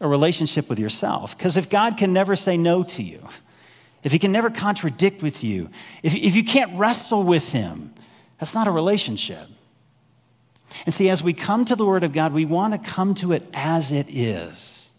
a 0.00 0.08
relationship 0.08 0.68
with 0.68 0.78
yourself. 0.78 1.36
Because 1.36 1.56
if 1.56 1.70
God 1.70 1.96
can 1.96 2.12
never 2.12 2.36
say 2.36 2.56
no 2.56 2.82
to 2.84 3.02
you, 3.02 3.26
if 4.02 4.12
he 4.12 4.18
can 4.18 4.32
never 4.32 4.50
contradict 4.50 5.22
with 5.22 5.42
you, 5.42 5.70
if, 6.02 6.14
if 6.14 6.36
you 6.36 6.44
can't 6.44 6.76
wrestle 6.76 7.22
with 7.22 7.52
him, 7.52 7.94
that's 8.38 8.54
not 8.54 8.68
a 8.68 8.70
relationship. 8.70 9.48
And 10.84 10.94
see, 10.94 11.08
as 11.08 11.22
we 11.22 11.32
come 11.32 11.64
to 11.64 11.76
the 11.76 11.84
Word 11.84 12.04
of 12.04 12.12
God, 12.12 12.32
we 12.32 12.44
want 12.44 12.74
to 12.74 12.90
come 12.90 13.14
to 13.16 13.32
it 13.32 13.46
as 13.54 13.92
it 13.92 14.06
is. 14.08 14.90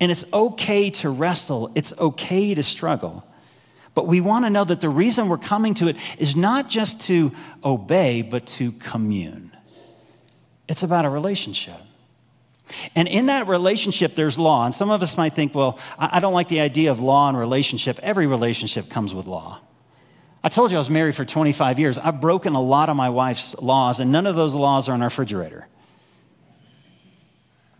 And 0.00 0.12
it's 0.12 0.24
okay 0.32 0.90
to 0.90 1.10
wrestle, 1.10 1.72
it's 1.74 1.92
okay 1.98 2.54
to 2.54 2.62
struggle. 2.62 3.24
But 3.94 4.06
we 4.06 4.20
want 4.20 4.44
to 4.44 4.50
know 4.50 4.62
that 4.62 4.80
the 4.80 4.88
reason 4.88 5.28
we're 5.28 5.38
coming 5.38 5.74
to 5.74 5.88
it 5.88 5.96
is 6.18 6.36
not 6.36 6.68
just 6.68 7.00
to 7.02 7.32
obey, 7.64 8.22
but 8.22 8.46
to 8.46 8.70
commune. 8.72 9.50
It's 10.68 10.84
about 10.84 11.04
a 11.04 11.08
relationship. 11.08 11.80
And 12.94 13.08
in 13.08 13.26
that 13.26 13.46
relationship, 13.46 14.14
there's 14.14 14.38
law. 14.38 14.66
And 14.66 14.74
some 14.74 14.90
of 14.90 15.02
us 15.02 15.16
might 15.16 15.32
think, 15.32 15.54
well, 15.54 15.78
I 15.98 16.20
don't 16.20 16.34
like 16.34 16.48
the 16.48 16.60
idea 16.60 16.90
of 16.90 17.00
law 17.00 17.28
and 17.28 17.38
relationship. 17.38 17.98
Every 18.02 18.26
relationship 18.26 18.90
comes 18.90 19.14
with 19.14 19.26
law. 19.26 19.60
I 20.42 20.48
told 20.48 20.70
you 20.70 20.76
I 20.76 20.78
was 20.78 20.90
married 20.90 21.16
for 21.16 21.24
25 21.24 21.78
years. 21.78 21.98
I've 21.98 22.20
broken 22.20 22.54
a 22.54 22.62
lot 22.62 22.88
of 22.88 22.96
my 22.96 23.10
wife's 23.10 23.54
laws, 23.56 24.00
and 24.00 24.12
none 24.12 24.26
of 24.26 24.36
those 24.36 24.54
laws 24.54 24.88
are 24.88 24.94
in 24.94 25.02
our 25.02 25.08
refrigerator. 25.08 25.66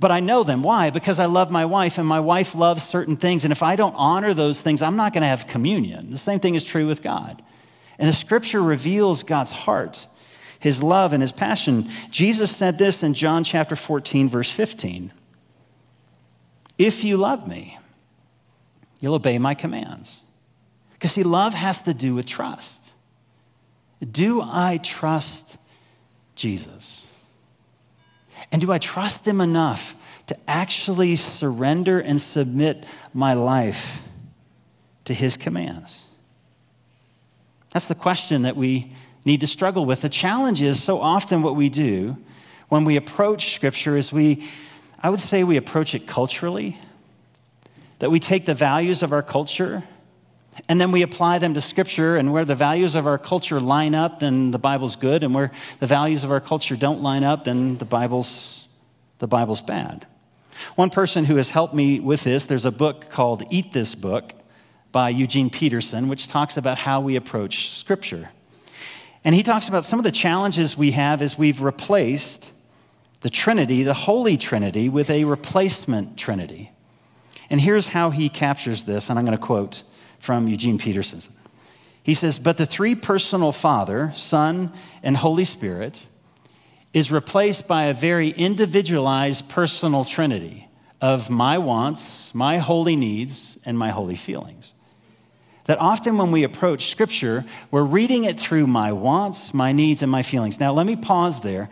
But 0.01 0.11
I 0.11 0.21
know 0.21 0.45
them. 0.45 0.63
Why? 0.63 0.91
Because 0.91 1.19
I 1.19 1.27
love 1.27 1.51
my 1.51 1.65
wife 1.65 1.99
and 1.99 2.07
my 2.07 2.21
wife 2.21 2.55
loves 2.55 2.85
certain 2.85 3.17
things. 3.17 3.45
And 3.45 3.53
if 3.53 3.63
I 3.63 3.75
don't 3.75 3.95
honor 3.97 4.33
those 4.33 4.61
things, 4.61 4.81
I'm 4.81 4.97
not 4.97 5.13
going 5.13 5.23
to 5.23 5.29
have 5.29 5.49
communion. 5.49 6.11
The 6.11 6.19
same 6.19 6.39
thing 6.39 6.55
is 6.55 6.63
true 6.63 6.87
with 6.87 7.03
God. 7.03 7.43
And 7.99 8.09
the 8.09 8.13
scripture 8.13 8.63
reveals 8.63 9.25
God's 9.25 9.51
heart, 9.51 10.07
his 10.61 10.83
love, 10.83 11.13
and 11.13 11.23
his 11.23 11.33
passion. 11.33 11.89
Jesus 12.11 12.55
said 12.55 12.79
this 12.79 13.03
in 13.03 13.15
John 13.15 13.45
chapter 13.45 13.77
14, 13.77 14.29
verse 14.29 14.51
15 14.51 15.13
If 16.77 17.05
you 17.05 17.17
love 17.17 17.47
me, 17.47 17.79
you'll 19.01 19.15
obey 19.15 19.39
my 19.39 19.55
commands. 19.55 20.23
Because, 20.93 21.13
see, 21.13 21.23
love 21.23 21.55
has 21.55 21.83
to 21.83 21.95
do 21.95 22.15
with 22.15 22.27
trust. 22.27 22.93
Do 24.11 24.43
I 24.43 24.79
trust 24.83 25.57
Jesus? 26.35 27.07
And 28.51 28.61
do 28.61 28.73
I 28.73 28.79
trust 28.79 29.27
Him 29.27 29.41
enough 29.41 29.95
to 30.27 30.37
actually 30.49 31.17
surrender 31.17 32.01
and 32.01 32.21
submit 32.21 32.85
my 33.15 33.35
life 33.35 34.03
to 35.05 35.15
His 35.15 35.37
commands? 35.37 36.05
That's 37.71 37.87
the 37.87 37.95
question 37.95 38.43
that 38.43 38.57
we 38.57 38.93
need 39.25 39.41
to 39.41 39.47
struggle 39.47 39.85
with. 39.85 40.03
The 40.03 40.09
challenge 40.09 40.63
is 40.63 40.83
so 40.83 41.01
often 41.01 41.43
what 41.43 41.57
we 41.57 41.69
do 41.69 42.17
when 42.69 42.85
we 42.85 42.97
approach 42.97 43.55
Scripture 43.55 43.97
is 43.97 44.13
we, 44.13 44.49
I 45.03 45.11
would 45.11 45.21
say, 45.21 45.45
we 45.45 45.57
approach 45.57 45.95
it 45.95 46.07
culturally, 46.07 46.79
that 47.99 48.11
we 48.11 48.21
take 48.21 48.45
the 48.45 48.55
values 48.55 49.03
of 49.03 49.13
our 49.13 49.23
culture 49.23 49.85
and 50.69 50.81
then 50.81 50.91
we 50.91 51.03
apply 51.03 51.39
them 51.39 51.55
to 51.55 51.61
Scripture, 51.61 52.17
and 52.17 52.33
where 52.33 52.45
the 52.45 52.55
values 52.55 52.95
of 52.95 53.07
our 53.07 53.19
culture 53.19 53.61
line 53.61 53.95
up, 53.95 54.19
then 54.19 54.51
the 54.51 54.59
Bible's 54.59 54.97
good, 54.97 55.23
and 55.23 55.35
where 55.35 55.53
the 55.79 55.87
values 55.87 56.25
of 56.25 56.33
our 56.33 56.41
culture 56.41 56.75
don't 56.75 57.03
line 57.03 57.23
up, 57.23 57.45
then 57.45 57.79
the 57.79 57.85
Bible's, 57.85 58.67
the 59.19 59.29
Bible's 59.29 59.61
bad. 59.61 60.07
One 60.75 60.91
person 60.91 61.27
who 61.27 61.37
has 61.37 61.51
helped 61.51 61.75
me 61.75 62.01
with 62.01 62.25
this, 62.25 62.47
there's 62.47 62.65
a 62.65 62.73
book 62.73 63.11
called 63.11 63.45
Eat 63.51 63.73
This 63.73 63.95
Book 63.95 64.33
by 64.91 65.11
Eugene 65.11 65.51
Peterson, 65.51 66.09
which 66.09 66.29
talks 66.29 66.57
about 66.57 66.79
how 66.79 67.01
we 67.01 67.15
approach 67.15 67.71
Scripture. 67.71 68.31
And 69.29 69.35
he 69.35 69.43
talks 69.43 69.69
about 69.69 69.85
some 69.85 69.99
of 70.01 70.05
the 70.05 70.11
challenges 70.11 70.75
we 70.75 70.93
have 70.93 71.21
as 71.21 71.37
we've 71.37 71.61
replaced 71.61 72.51
the 73.21 73.29
Trinity, 73.29 73.83
the 73.83 73.93
Holy 73.93 74.39
Trinity, 74.39 74.89
with 74.89 75.11
a 75.11 75.25
replacement 75.25 76.17
Trinity. 76.17 76.73
And 77.51 77.61
here's 77.61 77.89
how 77.89 78.09
he 78.09 78.31
captures 78.31 78.85
this, 78.85 79.11
and 79.11 79.19
I'm 79.19 79.27
going 79.27 79.37
to 79.37 79.45
quote 79.45 79.83
from 80.19 80.49
Eugene 80.49 80.79
Peterson. 80.79 81.21
He 82.03 82.15
says, 82.15 82.39
But 82.39 82.57
the 82.57 82.65
three 82.65 82.95
personal 82.95 83.53
Father, 83.53 84.13
Son, 84.15 84.73
and 85.03 85.19
Holy 85.19 85.45
Spirit 85.45 86.07
is 86.95 87.13
replaced 87.13 87.69
by 87.69 87.83
a 87.83 87.93
very 87.93 88.31
individualized 88.31 89.51
personal 89.51 90.07
trinity 90.07 90.69
of 91.03 91.29
my 91.29 91.59
wants, 91.59 92.35
my 92.35 92.57
holy 92.57 92.97
needs, 92.97 93.59
and 93.67 93.79
my 93.79 93.91
holy 93.91 94.17
feelings. 94.17 94.73
That 95.69 95.79
often 95.81 96.17
when 96.17 96.31
we 96.31 96.45
approach 96.45 96.91
Scripture, 96.91 97.45
we're 97.71 97.83
reading 97.83 98.25
it 98.25 98.39
through 98.41 98.67
my 98.67 98.91
wants, 98.91 99.53
my 99.53 99.71
needs, 99.71 100.01
and 100.01 100.11
my 100.11 100.23
feelings. 100.23 100.59
Now, 100.59 100.73
let 100.73 100.87
me 100.87 100.97
pause 100.97 101.41
there. 101.41 101.69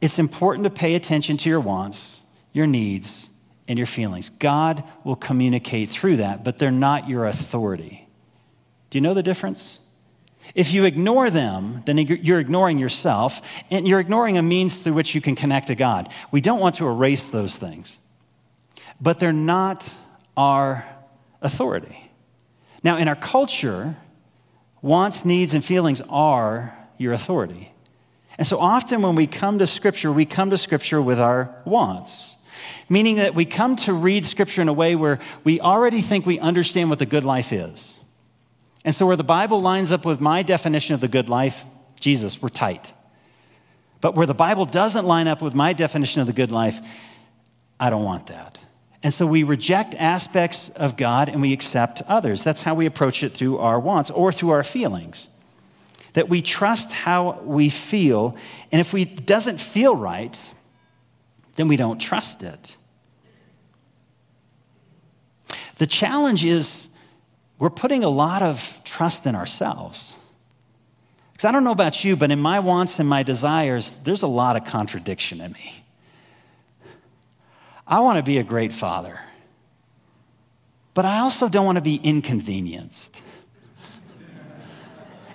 It's 0.00 0.18
important 0.18 0.64
to 0.64 0.70
pay 0.70 0.96
attention 0.96 1.36
to 1.36 1.48
your 1.48 1.60
wants, 1.60 2.20
your 2.52 2.66
needs, 2.66 3.30
and 3.68 3.78
your 3.78 3.86
feelings. 3.86 4.28
God 4.28 4.82
will 5.04 5.14
communicate 5.14 5.88
through 5.88 6.16
that, 6.16 6.42
but 6.42 6.58
they're 6.58 6.72
not 6.72 7.08
your 7.08 7.26
authority. 7.26 8.08
Do 8.90 8.98
you 8.98 9.02
know 9.02 9.14
the 9.14 9.22
difference? 9.22 9.78
If 10.56 10.74
you 10.74 10.84
ignore 10.84 11.30
them, 11.30 11.82
then 11.86 11.98
you're 11.98 12.40
ignoring 12.40 12.78
yourself, 12.78 13.40
and 13.70 13.86
you're 13.86 14.00
ignoring 14.00 14.36
a 14.36 14.42
means 14.42 14.78
through 14.78 14.94
which 14.94 15.14
you 15.14 15.20
can 15.20 15.36
connect 15.36 15.68
to 15.68 15.76
God. 15.76 16.08
We 16.32 16.40
don't 16.40 16.58
want 16.58 16.74
to 16.76 16.88
erase 16.88 17.22
those 17.22 17.54
things, 17.54 18.00
but 19.00 19.20
they're 19.20 19.32
not 19.32 19.88
our 20.36 20.84
authority. 21.40 22.05
Now, 22.86 22.96
in 22.96 23.08
our 23.08 23.16
culture, 23.16 23.96
wants, 24.80 25.24
needs, 25.24 25.52
and 25.52 25.64
feelings 25.64 26.00
are 26.08 26.74
your 26.96 27.12
authority. 27.12 27.72
And 28.38 28.46
so 28.46 28.58
often 28.58 29.02
when 29.02 29.16
we 29.16 29.26
come 29.26 29.58
to 29.58 29.66
Scripture, 29.66 30.12
we 30.12 30.24
come 30.24 30.50
to 30.50 30.56
Scripture 30.56 31.02
with 31.02 31.20
our 31.20 31.54
wants 31.64 32.36
meaning 32.88 33.16
that 33.16 33.34
we 33.34 33.44
come 33.44 33.76
to 33.76 33.92
read 33.92 34.24
Scripture 34.24 34.62
in 34.62 34.68
a 34.68 34.72
way 34.72 34.94
where 34.94 35.18
we 35.44 35.60
already 35.60 36.00
think 36.00 36.24
we 36.24 36.38
understand 36.38 36.88
what 36.88 36.98
the 36.98 37.06
good 37.06 37.24
life 37.24 37.52
is. 37.52 38.00
And 38.84 38.94
so, 38.94 39.06
where 39.06 39.16
the 39.16 39.24
Bible 39.24 39.60
lines 39.60 39.90
up 39.90 40.04
with 40.04 40.20
my 40.20 40.42
definition 40.42 40.94
of 40.94 41.00
the 41.00 41.08
good 41.08 41.28
life, 41.28 41.64
Jesus, 41.98 42.40
we're 42.40 42.48
tight. 42.48 42.92
But 44.00 44.14
where 44.14 44.26
the 44.26 44.34
Bible 44.34 44.64
doesn't 44.64 45.04
line 45.04 45.26
up 45.26 45.42
with 45.42 45.54
my 45.54 45.72
definition 45.72 46.20
of 46.20 46.26
the 46.28 46.32
good 46.32 46.52
life, 46.52 46.80
I 47.80 47.90
don't 47.90 48.04
want 48.04 48.28
that. 48.28 48.58
And 49.06 49.14
so 49.14 49.24
we 49.24 49.44
reject 49.44 49.94
aspects 49.94 50.68
of 50.70 50.96
God 50.96 51.28
and 51.28 51.40
we 51.40 51.52
accept 51.52 52.02
others. 52.08 52.42
That's 52.42 52.62
how 52.62 52.74
we 52.74 52.86
approach 52.86 53.22
it 53.22 53.34
through 53.34 53.58
our 53.58 53.78
wants 53.78 54.10
or 54.10 54.32
through 54.32 54.50
our 54.50 54.64
feelings. 54.64 55.28
That 56.14 56.28
we 56.28 56.42
trust 56.42 56.90
how 56.90 57.38
we 57.44 57.68
feel, 57.68 58.36
and 58.72 58.80
if 58.80 58.92
it 58.94 59.24
doesn't 59.24 59.60
feel 59.60 59.94
right, 59.94 60.50
then 61.54 61.68
we 61.68 61.76
don't 61.76 62.00
trust 62.00 62.42
it. 62.42 62.76
The 65.76 65.86
challenge 65.86 66.44
is 66.44 66.88
we're 67.60 67.70
putting 67.70 68.02
a 68.02 68.08
lot 68.08 68.42
of 68.42 68.80
trust 68.82 69.24
in 69.24 69.36
ourselves. 69.36 70.16
Because 71.30 71.44
I 71.44 71.52
don't 71.52 71.62
know 71.62 71.70
about 71.70 72.02
you, 72.02 72.16
but 72.16 72.32
in 72.32 72.40
my 72.40 72.58
wants 72.58 72.98
and 72.98 73.08
my 73.08 73.22
desires, 73.22 74.00
there's 74.02 74.22
a 74.22 74.26
lot 74.26 74.56
of 74.56 74.64
contradiction 74.64 75.40
in 75.40 75.52
me. 75.52 75.85
I 77.86 78.00
want 78.00 78.16
to 78.18 78.22
be 78.22 78.38
a 78.38 78.42
great 78.42 78.72
father, 78.72 79.20
but 80.94 81.04
I 81.04 81.18
also 81.18 81.48
don't 81.48 81.64
want 81.64 81.76
to 81.76 81.82
be 81.82 81.96
inconvenienced. 81.96 83.22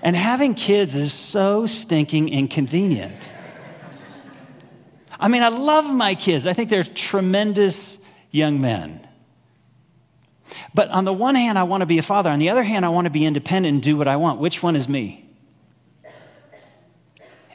And 0.04 0.16
having 0.16 0.56
kids 0.56 0.96
is 0.96 1.14
so 1.14 1.66
stinking 1.66 2.30
inconvenient. 2.30 3.16
I 5.20 5.28
mean, 5.28 5.44
I 5.44 5.50
love 5.50 5.94
my 5.94 6.16
kids. 6.16 6.48
I 6.48 6.54
think 6.54 6.70
they're 6.70 6.84
tremendous 6.84 8.00
young 8.32 8.60
men. 8.60 9.08
But 10.74 10.90
on 10.90 11.06
the 11.06 11.14
one 11.14 11.36
hand, 11.36 11.60
I 11.60 11.64
want 11.64 11.82
to 11.82 11.86
be 11.86 12.00
a 12.00 12.04
father. 12.04 12.30
On 12.30 12.40
the 12.40 12.50
other 12.50 12.64
hand, 12.64 12.86
I 12.86 12.90
want 12.90 13.06
to 13.06 13.12
be 13.12 13.26
independent 13.26 13.74
and 13.74 13.84
do 13.84 13.96
what 13.98 14.08
I 14.08 14.16
want. 14.16 14.40
Which 14.40 14.64
one 14.64 14.76
is 14.76 14.90
me? 14.90 15.30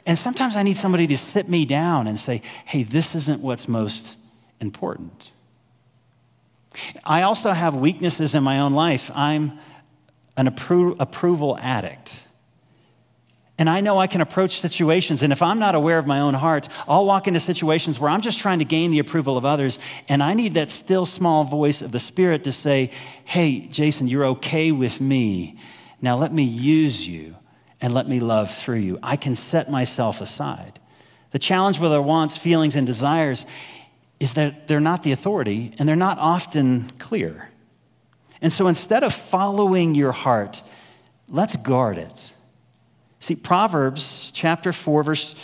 And 0.05 0.17
sometimes 0.17 0.55
I 0.55 0.63
need 0.63 0.77
somebody 0.77 1.05
to 1.07 1.17
sit 1.17 1.49
me 1.49 1.65
down 1.65 2.07
and 2.07 2.17
say, 2.17 2.41
hey, 2.63 2.83
this 2.83 3.13
isn't 3.13 3.41
what's 3.41 3.67
most 3.67 4.16
important. 4.59 5.31
I 7.03 7.23
also 7.23 7.51
have 7.51 7.75
weaknesses 7.75 8.35
in 8.35 8.43
my 8.43 8.59
own 8.59 8.73
life. 8.73 9.11
I'm 9.15 9.59
an 10.35 10.47
appro- 10.47 10.95
approval 10.99 11.57
addict. 11.59 12.23
And 13.59 13.67
I 13.67 13.81
know 13.81 13.97
I 13.97 14.05
can 14.05 14.21
approach 14.21 14.59
situations, 14.59 15.23
and 15.23 15.33
if 15.33 15.41
I'm 15.41 15.57
not 15.57 15.73
aware 15.73 15.97
of 15.97 16.05
my 16.05 16.19
own 16.19 16.35
heart, 16.35 16.67
I'll 16.87 17.05
walk 17.05 17.27
into 17.27 17.39
situations 17.39 17.99
where 17.99 18.09
I'm 18.11 18.21
just 18.21 18.37
trying 18.37 18.59
to 18.59 18.65
gain 18.65 18.91
the 18.91 18.99
approval 18.99 19.35
of 19.35 19.45
others, 19.45 19.79
and 20.07 20.21
I 20.21 20.35
need 20.35 20.53
that 20.53 20.69
still 20.69 21.07
small 21.07 21.43
voice 21.43 21.81
of 21.81 21.91
the 21.91 21.99
Spirit 21.99 22.43
to 22.43 22.51
say, 22.51 22.91
Hey, 23.25 23.61
Jason, 23.61 24.07
you're 24.07 24.25
okay 24.25 24.71
with 24.71 25.01
me. 25.01 25.57
Now 26.01 26.15
let 26.17 26.31
me 26.31 26.43
use 26.43 27.07
you 27.07 27.35
and 27.81 27.95
let 27.95 28.07
me 28.07 28.19
love 28.19 28.53
through 28.53 28.77
you. 28.77 28.99
I 29.01 29.15
can 29.15 29.33
set 29.33 29.71
myself 29.71 30.21
aside. 30.21 30.79
The 31.31 31.39
challenge 31.39 31.79
with 31.79 31.91
our 31.91 32.01
wants, 32.01 32.37
feelings, 32.37 32.75
and 32.75 32.85
desires 32.85 33.47
is 34.19 34.33
that 34.33 34.67
they're 34.67 34.79
not 34.79 35.03
the 35.03 35.11
authority, 35.11 35.73
and 35.77 35.87
they're 35.87 35.95
not 35.95 36.17
often 36.17 36.89
clear. 36.97 37.49
And 38.41 38.51
so 38.51 38.67
instead 38.67 39.03
of 39.03 39.13
following 39.13 39.95
your 39.95 40.11
heart, 40.11 40.61
let's 41.27 41.55
guard 41.55 41.97
it. 41.97 42.33
See, 43.19 43.35
Proverbs 43.35 44.31
chapter 44.33 44.71
4, 44.71 45.03
verse 45.03 45.35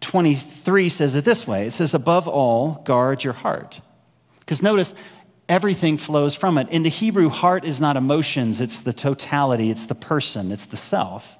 23 0.00 0.88
says 0.88 1.14
it 1.14 1.24
this 1.24 1.46
way 1.46 1.66
it 1.66 1.72
says, 1.72 1.94
Above 1.94 2.26
all, 2.26 2.82
guard 2.84 3.22
your 3.24 3.34
heart. 3.34 3.80
Because 4.40 4.62
notice, 4.62 4.94
everything 5.48 5.96
flows 5.96 6.34
from 6.34 6.58
it. 6.58 6.68
In 6.70 6.82
the 6.82 6.88
Hebrew, 6.88 7.28
heart 7.28 7.64
is 7.64 7.80
not 7.80 7.96
emotions, 7.96 8.60
it's 8.60 8.80
the 8.80 8.92
totality, 8.92 9.70
it's 9.70 9.86
the 9.86 9.94
person, 9.94 10.50
it's 10.50 10.64
the 10.64 10.76
self. 10.76 11.36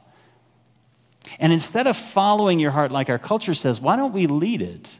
And 1.38 1.52
instead 1.52 1.86
of 1.86 1.96
following 1.96 2.60
your 2.60 2.70
heart 2.70 2.92
like 2.92 3.08
our 3.08 3.18
culture 3.18 3.54
says, 3.54 3.80
why 3.80 3.96
don't 3.96 4.12
we 4.12 4.26
lead 4.26 4.62
it? 4.62 4.98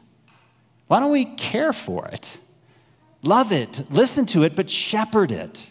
Why 0.91 0.99
don't 0.99 1.13
we 1.13 1.23
care 1.23 1.71
for 1.71 2.05
it? 2.07 2.37
Love 3.23 3.53
it, 3.53 3.89
listen 3.89 4.25
to 4.25 4.43
it, 4.43 4.57
but 4.57 4.69
shepherd 4.69 5.31
it. 5.31 5.69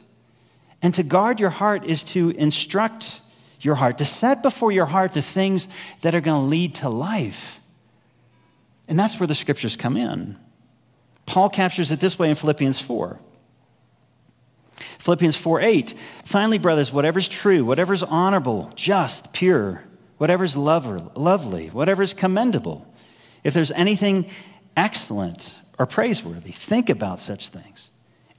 And 0.80 0.94
to 0.94 1.02
guard 1.02 1.40
your 1.40 1.50
heart 1.50 1.84
is 1.84 2.02
to 2.04 2.30
instruct 2.30 3.20
your 3.60 3.74
heart, 3.74 3.98
to 3.98 4.06
set 4.06 4.42
before 4.42 4.72
your 4.72 4.86
heart 4.86 5.12
the 5.12 5.20
things 5.20 5.68
that 6.00 6.14
are 6.14 6.22
going 6.22 6.40
to 6.40 6.48
lead 6.48 6.76
to 6.76 6.88
life. 6.88 7.60
And 8.88 8.98
that's 8.98 9.20
where 9.20 9.26
the 9.26 9.34
scriptures 9.34 9.76
come 9.76 9.94
in. 9.94 10.38
Paul 11.26 11.50
captures 11.50 11.92
it 11.92 12.00
this 12.00 12.18
way 12.18 12.30
in 12.30 12.34
Philippians 12.34 12.80
4. 12.80 13.20
Philippians 15.00 15.36
4 15.36 15.60
8. 15.60 15.94
Finally, 16.24 16.56
brothers, 16.56 16.94
whatever's 16.94 17.28
true, 17.28 17.62
whatever's 17.62 18.02
honorable, 18.02 18.72
just, 18.74 19.34
pure, 19.34 19.84
whatever's 20.16 20.56
lovely, 20.56 21.66
whatever's 21.66 22.14
commendable, 22.14 22.86
if 23.44 23.52
there's 23.52 23.72
anything 23.72 24.24
excellent 24.76 25.54
or 25.78 25.86
praiseworthy, 25.86 26.52
think 26.52 26.90
about 26.90 27.20
such 27.20 27.48
things. 27.48 27.90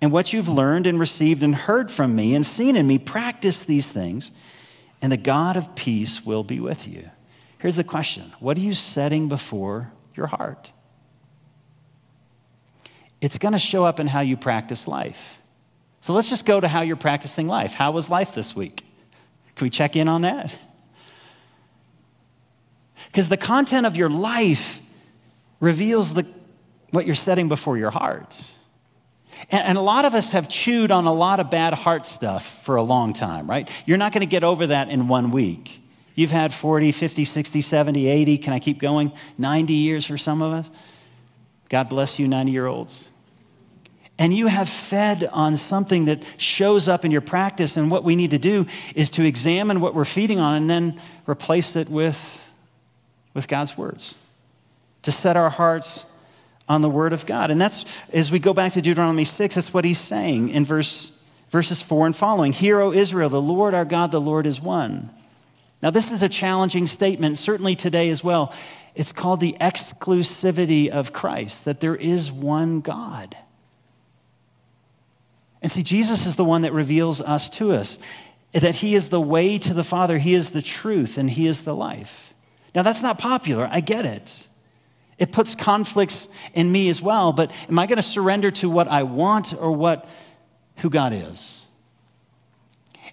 And 0.02 0.12
what 0.12 0.34
you've 0.34 0.50
learned 0.50 0.88
and 0.88 1.00
received 1.00 1.44
and 1.44 1.54
heard 1.54 1.92
from 1.92 2.16
me 2.16 2.34
and 2.34 2.46
seen 2.46 2.76
in 2.76 2.88
me, 2.88 2.98
practice 2.98 3.64
these 3.64 3.88
things 3.88 4.32
and 5.02 5.12
the 5.12 5.18
God 5.18 5.58
of 5.58 5.76
peace 5.76 6.26
will 6.26 6.44
be 6.44 6.60
with 6.60 6.88
you. 6.88 7.10
Here's 7.60 7.76
the 7.76 7.84
question 7.84 8.34
What 8.40 8.58
are 8.58 8.62
you 8.62 8.74
setting 8.74 9.28
before 9.28 9.92
your 10.16 10.28
heart? 10.28 10.72
It's 13.20 13.38
going 13.38 13.54
to 13.54 13.60
show 13.60 13.86
up 13.86 14.00
in 14.00 14.08
how 14.08 14.22
you 14.22 14.36
practice 14.36 14.88
life. 14.88 15.38
So 16.02 16.14
let's 16.14 16.30
just 16.30 16.46
go 16.46 16.60
to 16.60 16.68
how 16.68 16.82
you're 16.82 16.96
practicing 16.96 17.48
life. 17.48 17.76
How 17.76 17.92
was 17.92 18.10
life 18.10 18.34
this 18.34 18.56
week? 18.56 18.84
Can 19.56 19.66
we 19.66 19.70
check 19.70 19.96
in 19.96 20.08
on 20.08 20.24
that? 20.24 20.56
Because 23.06 23.30
the 23.30 23.38
content 23.38 23.86
of 23.86 23.96
your 23.96 24.10
life 24.10 24.82
reveals 25.62 26.14
the, 26.14 26.28
what 26.90 27.06
you're 27.06 27.16
setting 27.16 27.48
before 27.48 27.78
your 27.78 27.92
heart. 27.92 28.42
And, 29.50 29.66
and, 29.66 29.78
a 29.78 29.82
lot 29.82 30.04
of 30.04 30.14
us 30.14 30.32
have 30.32 30.50
chewed 30.50 30.92
on 30.92 31.06
a 31.06 31.14
lot 31.14 31.40
of 31.40 31.50
bad 31.50 31.74
heart 31.74 32.06
stuff 32.06 32.64
for 32.64 32.76
a 32.76 32.84
long 32.84 33.14
time, 33.14 33.50
right? 33.50 33.70
You're 33.86 33.98
not 33.98 34.12
going 34.12 34.22
to 34.22 34.30
get 34.30 34.44
over 34.44 34.68
that 34.68 34.90
in 34.90 35.08
one 35.08 35.32
week. 35.32 35.82
You've 36.16 36.32
had 36.32 36.54
40, 36.54 36.92
50, 36.92 37.24
60, 37.24 37.62
70, 37.62 38.08
80, 38.08 38.38
can 38.40 38.52
I 38.52 38.60
keep 38.60 38.80
going? 38.80 39.14
90 39.38 39.74
years 39.74 40.06
for 40.06 40.18
some 40.18 40.42
of 40.42 40.52
us. 40.52 40.70
God 41.70 41.88
bless 41.88 42.20
you, 42.20 42.28
90 42.28 42.52
year 42.52 42.66
olds. 42.66 43.08
And 44.20 44.34
you 44.34 44.48
have 44.48 44.70
fed 44.70 45.28
on 45.32 45.58
something 45.58 46.06
that 46.06 46.22
shows 46.38 46.88
up 46.88 47.06
in 47.06 47.12
your 47.12 47.22
practice. 47.22 47.78
And 47.78 47.90
what 47.90 48.04
we 48.04 48.16
need 48.16 48.32
to 48.32 48.38
do 48.38 48.68
is 48.94 49.10
to 49.12 49.24
examine 49.24 49.80
what 49.80 49.96
we're 49.96 50.06
feeding 50.06 50.40
on 50.40 50.56
and 50.56 50.70
then 50.70 51.02
replace 51.28 51.76
it 51.76 51.90
with, 51.90 52.52
with 53.34 53.48
God's 53.48 53.78
words. 53.78 54.14
To 55.04 55.12
set 55.12 55.36
our 55.36 55.50
hearts 55.50 56.04
on 56.70 56.82
the 56.82 56.90
word 56.90 57.12
of 57.12 57.26
God. 57.26 57.52
And 57.52 57.60
that's, 57.60 57.86
as 58.14 58.32
we 58.32 58.40
go 58.40 58.54
back 58.54 58.74
to 58.74 58.82
Deuteronomy 58.82 59.26
6, 59.26 59.56
that's 59.56 59.74
what 59.74 59.84
he's 59.84 60.00
saying 60.00 60.50
in 60.50 60.64
verse, 60.64 61.12
verses 61.50 61.82
4 61.82 62.06
and 62.06 62.16
following. 62.16 62.54
Hear, 62.54 62.80
O 62.80 62.94
Israel, 62.94 63.30
the 63.30 63.42
Lord 63.42 63.74
our 63.74 63.84
God, 63.84 64.12
the 64.12 64.22
Lord 64.22 64.46
is 64.46 64.62
one. 64.62 65.10
Now, 65.82 65.90
this 65.90 66.12
is 66.12 66.22
a 66.22 66.30
challenging 66.30 66.86
statement, 66.86 67.38
certainly 67.38 67.76
today 67.76 68.10
as 68.10 68.24
well. 68.24 68.54
It's 68.94 69.12
called 69.12 69.40
the 69.40 69.56
exclusivity 69.60 70.90
of 70.90 71.12
Christ, 71.14 71.66
that 71.66 71.80
there 71.80 71.96
is 71.96 72.32
one 72.32 72.82
God. 72.82 73.36
And 75.62 75.72
see, 75.72 75.84
Jesus 75.84 76.26
is 76.26 76.36
the 76.36 76.46
one 76.46 76.62
that 76.62 76.74
reveals 76.74 77.22
us 77.22 77.50
to 77.52 77.72
us, 77.72 78.00
that 78.54 78.76
he 78.76 78.96
is 78.96 79.10
the 79.10 79.22
way 79.22 79.58
to 79.58 79.74
the 79.74 79.84
Father, 79.84 80.18
he 80.18 80.34
is 80.34 80.52
the 80.52 80.62
truth, 80.62 81.18
and 81.18 81.30
he 81.30 81.48
is 81.48 81.62
the 81.62 81.76
life. 81.76 82.34
Now, 82.76 82.84
that's 82.84 83.02
not 83.02 83.18
popular, 83.18 83.68
I 83.72 83.80
get 83.80 84.06
it. 84.06 84.48
It 85.18 85.32
puts 85.32 85.54
conflicts 85.54 86.28
in 86.54 86.72
me 86.72 86.90
as 86.90 87.02
well, 87.02 87.32
but 87.32 87.52
am 87.70 87.78
I 87.78 87.86
going 87.86 87.98
to 87.98 88.04
surrender 88.04 88.50
to 88.52 88.70
what 88.70 88.88
I 88.88 89.04
want 89.04 89.54
or 89.54 89.72
what 89.72 90.08
who 90.78 90.90
God 90.90 91.14
is? 91.14 91.66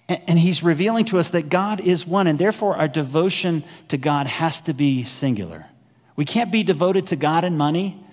And 0.07 0.39
he's 0.39 0.63
revealing 0.63 1.05
to 1.05 1.19
us 1.19 1.29
that 1.29 1.49
God 1.49 1.79
is 1.79 2.07
one, 2.07 2.25
and 2.25 2.39
therefore 2.39 2.75
our 2.75 2.87
devotion 2.87 3.63
to 3.89 3.97
God 3.97 4.25
has 4.25 4.59
to 4.61 4.73
be 4.73 5.03
singular. 5.03 5.67
We 6.15 6.25
can't 6.25 6.51
be 6.51 6.63
devoted 6.63 7.05
to 7.07 7.15
God 7.15 7.43
and 7.43 7.57
money, 7.59 8.03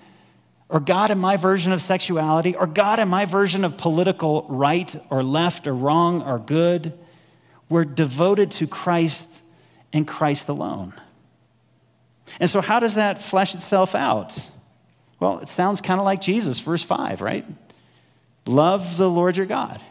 or 0.69 0.79
God 0.79 1.09
and 1.09 1.19
my 1.19 1.37
version 1.37 1.71
of 1.71 1.81
sexuality, 1.81 2.55
or 2.55 2.67
God 2.67 2.99
and 2.99 3.09
my 3.09 3.25
version 3.25 3.65
of 3.65 3.77
political 3.77 4.45
right 4.47 4.95
or 5.09 5.23
left 5.23 5.65
or 5.65 5.73
wrong 5.73 6.21
or 6.21 6.37
good. 6.37 6.93
We're 7.67 7.85
devoted 7.85 8.51
to 8.51 8.67
Christ 8.67 9.41
and 9.91 10.07
Christ 10.07 10.49
alone. 10.49 10.93
And 12.39 12.49
so, 12.49 12.61
how 12.61 12.79
does 12.79 12.95
that 12.95 13.21
flesh 13.21 13.55
itself 13.55 13.95
out? 13.95 14.37
Well, 15.19 15.39
it 15.39 15.49
sounds 15.49 15.81
kind 15.81 15.99
of 15.99 16.05
like 16.05 16.21
Jesus, 16.21 16.59
verse 16.59 16.83
5, 16.83 17.21
right? 17.21 17.45
Love 18.45 18.97
the 18.97 19.09
Lord 19.09 19.37
your 19.37 19.45
God 19.45 19.81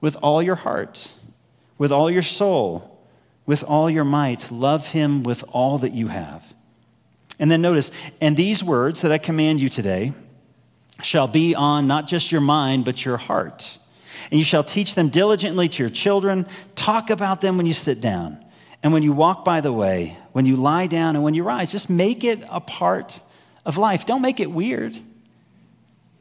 with 0.00 0.16
all 0.16 0.42
your 0.42 0.54
heart, 0.54 1.10
with 1.76 1.92
all 1.92 2.10
your 2.10 2.22
soul, 2.22 2.98
with 3.46 3.62
all 3.62 3.90
your 3.90 4.04
might. 4.04 4.50
Love 4.50 4.88
him 4.88 5.22
with 5.22 5.44
all 5.52 5.78
that 5.78 5.92
you 5.92 6.08
have. 6.08 6.54
And 7.38 7.50
then 7.50 7.62
notice, 7.62 7.90
and 8.20 8.36
these 8.36 8.64
words 8.64 9.02
that 9.02 9.12
I 9.12 9.18
command 9.18 9.60
you 9.60 9.68
today 9.68 10.12
shall 11.02 11.28
be 11.28 11.54
on 11.54 11.86
not 11.86 12.08
just 12.08 12.32
your 12.32 12.40
mind, 12.40 12.84
but 12.84 13.04
your 13.04 13.16
heart. 13.16 13.78
And 14.30 14.38
you 14.38 14.44
shall 14.44 14.64
teach 14.64 14.94
them 14.94 15.08
diligently 15.08 15.68
to 15.68 15.82
your 15.82 15.90
children. 15.90 16.46
Talk 16.74 17.10
about 17.10 17.40
them 17.40 17.56
when 17.56 17.66
you 17.66 17.72
sit 17.72 18.00
down 18.00 18.44
and 18.82 18.92
when 18.92 19.02
you 19.02 19.12
walk 19.12 19.44
by 19.44 19.60
the 19.60 19.72
way, 19.72 20.16
when 20.32 20.46
you 20.46 20.56
lie 20.56 20.86
down 20.86 21.16
and 21.16 21.24
when 21.24 21.34
you 21.34 21.42
rise. 21.42 21.72
Just 21.72 21.90
make 21.90 22.22
it 22.24 22.44
a 22.48 22.60
part 22.60 23.20
of 23.64 23.76
life. 23.76 24.06
Don't 24.06 24.22
make 24.22 24.40
it 24.40 24.50
weird. 24.50 24.96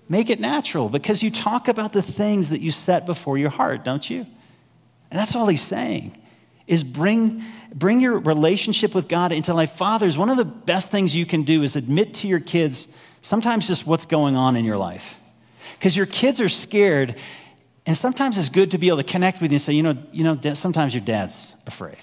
Make 0.10 0.30
it 0.30 0.40
natural 0.40 0.90
because 0.90 1.22
you 1.22 1.30
talk 1.30 1.68
about 1.68 1.94
the 1.94 2.02
things 2.02 2.50
that 2.50 2.62
you 2.62 2.72
set 2.72 3.06
before 3.06 3.38
your 3.38 3.50
heart, 3.50 3.84
don't 3.84 4.10
you? 4.10 4.26
And 5.12 5.20
that's 5.20 5.36
all 5.36 5.48
he's 5.48 5.64
saying 5.64 6.18
is 6.66 6.84
bring, 6.84 7.44
bring 7.74 8.02
your 8.02 8.20
relationship 8.20 8.96
with 8.96 9.08
God 9.08 9.32
into 9.32 9.54
life. 9.54 9.72
Fathers, 9.72 10.18
one 10.18 10.30
of 10.30 10.38
the 10.38 10.46
best 10.46 10.92
things 10.92 11.16
you 11.16 11.26
can 11.26 11.44
do 11.44 11.64
is 11.64 11.76
admit 11.76 12.14
to 12.16 12.28
your 12.28 12.40
kids 12.40 12.88
sometimes 13.22 13.68
just 13.68 13.86
what's 13.86 14.06
going 14.06 14.36
on 14.36 14.56
in 14.56 14.66
your 14.66 14.78
life. 14.78 15.20
Because 15.74 15.96
your 15.96 16.06
kids 16.08 16.42
are 16.42 16.50
scared 16.50 17.16
And 17.88 17.96
sometimes 17.96 18.38
it's 18.38 18.50
good 18.50 18.72
to 18.72 18.78
be 18.78 18.90
able 18.90 18.98
to 18.98 19.04
connect 19.04 19.42
with 19.42 19.50
you 19.50 19.56
and 19.56 19.62
say, 19.62 19.72
you 19.72 19.82
know, 19.82 19.98
you 20.12 20.26
know, 20.26 20.38
sometimes 20.54 20.94
your 20.94 21.04
dad's 21.04 21.56
afraid. 21.66 21.98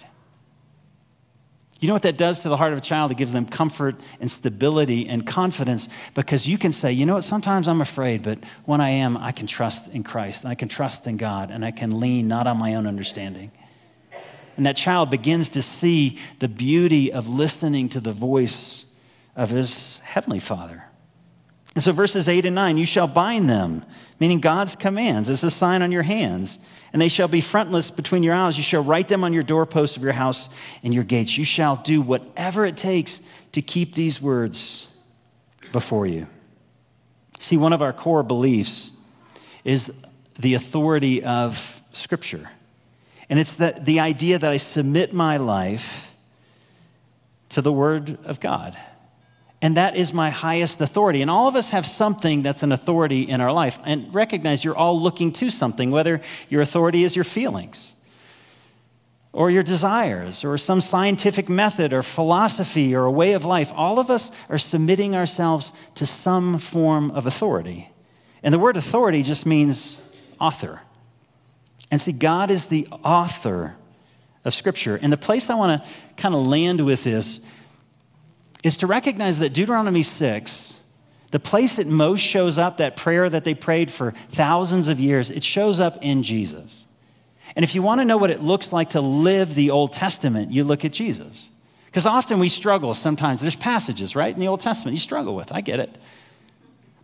You 1.84 1.88
know 1.88 1.94
what 1.96 2.04
that 2.04 2.16
does 2.16 2.40
to 2.40 2.48
the 2.48 2.56
heart 2.56 2.72
of 2.72 2.78
a 2.78 2.80
child? 2.80 3.10
It 3.10 3.18
gives 3.18 3.34
them 3.34 3.44
comfort 3.44 3.96
and 4.18 4.30
stability 4.30 5.06
and 5.06 5.26
confidence 5.26 5.90
because 6.14 6.48
you 6.48 6.56
can 6.56 6.72
say, 6.72 6.90
you 6.90 7.04
know 7.04 7.16
what, 7.16 7.24
sometimes 7.24 7.68
I'm 7.68 7.82
afraid, 7.82 8.22
but 8.22 8.38
when 8.64 8.80
I 8.80 8.88
am, 8.88 9.18
I 9.18 9.32
can 9.32 9.46
trust 9.46 9.88
in 9.88 10.02
Christ 10.02 10.44
and 10.44 10.50
I 10.50 10.54
can 10.54 10.68
trust 10.68 11.06
in 11.06 11.18
God 11.18 11.50
and 11.50 11.62
I 11.62 11.72
can 11.72 12.00
lean 12.00 12.26
not 12.26 12.46
on 12.46 12.56
my 12.56 12.74
own 12.74 12.86
understanding. 12.86 13.52
And 14.56 14.64
that 14.64 14.78
child 14.78 15.10
begins 15.10 15.50
to 15.50 15.60
see 15.60 16.18
the 16.38 16.48
beauty 16.48 17.12
of 17.12 17.28
listening 17.28 17.90
to 17.90 18.00
the 18.00 18.12
voice 18.14 18.86
of 19.36 19.50
his 19.50 19.98
heavenly 19.98 20.40
Father. 20.40 20.84
And 21.74 21.84
so, 21.84 21.92
verses 21.92 22.28
8 22.28 22.46
and 22.46 22.54
9, 22.54 22.78
you 22.78 22.86
shall 22.86 23.08
bind 23.08 23.50
them, 23.50 23.84
meaning 24.18 24.40
God's 24.40 24.74
commands, 24.74 25.28
as 25.28 25.44
a 25.44 25.50
sign 25.50 25.82
on 25.82 25.92
your 25.92 26.04
hands, 26.04 26.58
and 26.94 27.02
they 27.02 27.08
shall 27.08 27.26
be 27.26 27.40
frontlets 27.40 27.90
between 27.90 28.22
your 28.22 28.34
eyes. 28.34 28.56
You 28.56 28.62
shall 28.62 28.84
write 28.84 29.08
them 29.08 29.24
on 29.24 29.32
your 29.32 29.42
doorposts 29.42 29.96
of 29.96 30.02
your 30.04 30.12
house 30.12 30.48
and 30.84 30.94
your 30.94 31.02
gates. 31.02 31.36
You 31.36 31.44
shall 31.44 31.74
do 31.74 32.00
whatever 32.00 32.64
it 32.64 32.76
takes 32.76 33.18
to 33.50 33.60
keep 33.60 33.94
these 33.94 34.22
words 34.22 34.86
before 35.72 36.06
you. 36.06 36.28
See, 37.40 37.56
one 37.56 37.72
of 37.72 37.82
our 37.82 37.92
core 37.92 38.22
beliefs 38.22 38.92
is 39.64 39.92
the 40.38 40.54
authority 40.54 41.24
of 41.24 41.82
Scripture. 41.92 42.50
And 43.28 43.40
it's 43.40 43.52
the, 43.52 43.74
the 43.76 43.98
idea 43.98 44.38
that 44.38 44.52
I 44.52 44.58
submit 44.58 45.12
my 45.12 45.36
life 45.36 46.14
to 47.48 47.60
the 47.60 47.72
Word 47.72 48.18
of 48.24 48.38
God. 48.38 48.76
And 49.64 49.78
that 49.78 49.96
is 49.96 50.12
my 50.12 50.28
highest 50.28 50.78
authority. 50.82 51.22
And 51.22 51.30
all 51.30 51.48
of 51.48 51.56
us 51.56 51.70
have 51.70 51.86
something 51.86 52.42
that's 52.42 52.62
an 52.62 52.70
authority 52.70 53.22
in 53.22 53.40
our 53.40 53.50
life. 53.50 53.78
And 53.86 54.12
recognize 54.12 54.62
you're 54.62 54.76
all 54.76 55.00
looking 55.00 55.32
to 55.32 55.48
something, 55.48 55.90
whether 55.90 56.20
your 56.50 56.60
authority 56.60 57.02
is 57.02 57.16
your 57.16 57.24
feelings 57.24 57.94
or 59.32 59.50
your 59.50 59.62
desires 59.62 60.44
or 60.44 60.58
some 60.58 60.82
scientific 60.82 61.48
method 61.48 61.94
or 61.94 62.02
philosophy 62.02 62.94
or 62.94 63.06
a 63.06 63.10
way 63.10 63.32
of 63.32 63.46
life. 63.46 63.72
All 63.74 63.98
of 63.98 64.10
us 64.10 64.30
are 64.50 64.58
submitting 64.58 65.16
ourselves 65.16 65.72
to 65.94 66.04
some 66.04 66.58
form 66.58 67.10
of 67.12 67.26
authority. 67.26 67.90
And 68.42 68.52
the 68.52 68.58
word 68.58 68.76
authority 68.76 69.22
just 69.22 69.46
means 69.46 69.98
author. 70.38 70.82
And 71.90 72.02
see, 72.02 72.12
God 72.12 72.50
is 72.50 72.66
the 72.66 72.86
author 73.02 73.76
of 74.44 74.52
Scripture. 74.52 74.96
And 75.00 75.10
the 75.10 75.16
place 75.16 75.48
I 75.48 75.54
want 75.54 75.82
to 75.82 75.90
kind 76.18 76.34
of 76.34 76.46
land 76.46 76.84
with 76.84 77.06
is 77.06 77.40
is 78.64 78.78
to 78.78 78.86
recognize 78.88 79.38
that 79.38 79.52
Deuteronomy 79.52 80.02
6, 80.02 80.78
the 81.30 81.38
place 81.38 81.76
that 81.76 81.86
most 81.86 82.20
shows 82.20 82.58
up, 82.58 82.78
that 82.78 82.96
prayer 82.96 83.28
that 83.28 83.44
they 83.44 83.54
prayed 83.54 83.90
for 83.90 84.12
thousands 84.30 84.88
of 84.88 84.98
years, 84.98 85.30
it 85.30 85.44
shows 85.44 85.78
up 85.78 85.98
in 86.02 86.24
Jesus. 86.24 86.86
And 87.54 87.62
if 87.62 87.74
you 87.74 87.82
want 87.82 88.00
to 88.00 88.04
know 88.04 88.16
what 88.16 88.30
it 88.30 88.42
looks 88.42 88.72
like 88.72 88.90
to 88.90 89.00
live 89.00 89.54
the 89.54 89.70
Old 89.70 89.92
Testament, 89.92 90.50
you 90.50 90.64
look 90.64 90.84
at 90.84 90.92
Jesus. 90.92 91.50
Because 91.86 92.06
often 92.06 92.40
we 92.40 92.48
struggle 92.48 92.94
sometimes. 92.94 93.40
There's 93.40 93.54
passages, 93.54 94.16
right, 94.16 94.34
in 94.34 94.40
the 94.40 94.48
Old 94.48 94.60
Testament 94.60 94.94
you 94.94 95.00
struggle 95.00 95.36
with. 95.36 95.52
I 95.52 95.60
get 95.60 95.78
it. 95.78 95.96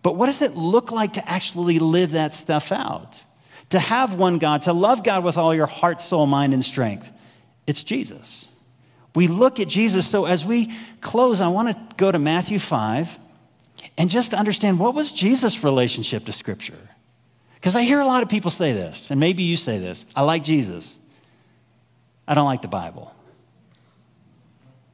But 0.03 0.17
what 0.17 0.27
does 0.27 0.43
it 0.43 0.57
look 0.57 0.91
like 0.91 1.13
to 1.13 1.31
actually 1.31 1.79
live 1.79 2.13
that 2.13 2.33
stuff 2.35 2.73
out? 2.73 3.23
To 3.69 3.79
have 3.79 4.15
one 4.15 4.39
God, 4.39 4.63
to 4.63 4.73
love 4.73 5.05
God 5.05 5.23
with 5.23 5.37
all 5.37 5.55
your 5.55 5.67
heart, 5.67 6.01
soul, 6.01 6.27
mind, 6.27 6.55
and 6.55 6.65
strength. 6.65 7.13
It's 7.67 7.83
Jesus. 7.85 8.50
We 9.15 9.27
look 9.27 9.59
at 9.59 9.69
Jesus. 9.69 10.09
So 10.09 10.25
as 10.25 10.45
we 10.45 10.73
close, 11.01 11.41
I 11.41 11.49
want 11.49 11.69
to 11.69 11.97
go 11.97 12.13
to 12.13 12.19
Matthew 12.19 12.59
5 12.59 13.19
and 13.99 14.09
just 14.09 14.35
understand 14.35 14.79
what 14.79 14.95
was 14.95 15.13
Jesus' 15.13 15.65
relationship 15.65 16.25
to 16.27 16.33
Scripture? 16.33 16.89
Because 17.55 17.77
I 17.77 17.83
hear 17.83 18.01
a 18.01 18.07
lot 18.07 18.23
of 18.23 18.29
people 18.29 18.51
say 18.51 18.73
this, 18.73 19.11
and 19.11 19.21
maybe 19.21 19.43
you 19.43 19.57
say 19.57 19.79
this 19.79 20.07
I 20.15 20.23
like 20.23 20.45
Jesus, 20.45 20.99
I 22.27 22.35
don't 22.35 22.47
like 22.47 22.63
the 22.63 22.69
Bible. 22.69 23.15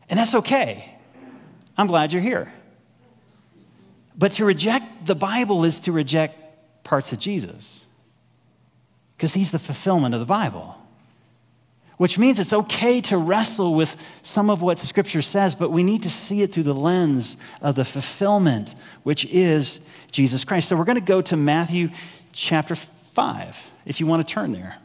And 0.08 0.18
that's 0.18 0.34
okay. 0.36 0.92
I'm 1.76 1.88
glad 1.88 2.12
you're 2.12 2.22
here. 2.22 2.52
But 4.16 4.32
to 4.32 4.44
reject 4.44 5.06
the 5.06 5.14
Bible 5.14 5.64
is 5.64 5.80
to 5.80 5.92
reject 5.92 6.38
parts 6.84 7.12
of 7.12 7.18
Jesus 7.18 7.84
because 9.16 9.34
he's 9.34 9.50
the 9.50 9.58
fulfillment 9.58 10.14
of 10.14 10.20
the 10.20 10.26
Bible 10.26 10.76
which 11.96 12.18
means 12.18 12.38
it's 12.38 12.52
okay 12.52 13.00
to 13.02 13.16
wrestle 13.16 13.74
with 13.74 13.96
some 14.22 14.50
of 14.50 14.62
what 14.62 14.78
Scripture 14.78 15.22
says, 15.22 15.54
but 15.54 15.70
we 15.70 15.82
need 15.82 16.02
to 16.02 16.10
see 16.10 16.42
it 16.42 16.52
through 16.52 16.64
the 16.64 16.74
lens 16.74 17.36
of 17.62 17.74
the 17.74 17.84
fulfillment, 17.84 18.74
which 19.02 19.24
is 19.26 19.80
Jesus 20.10 20.44
Christ. 20.44 20.68
So 20.68 20.76
we're 20.76 20.84
going 20.84 20.96
to 20.96 21.00
go 21.00 21.22
to 21.22 21.36
Matthew 21.36 21.88
chapter 22.32 22.74
5, 22.74 23.70
if 23.86 24.00
you 24.00 24.06
want 24.06 24.26
to 24.26 24.34
turn 24.34 24.52
there. 24.52 24.76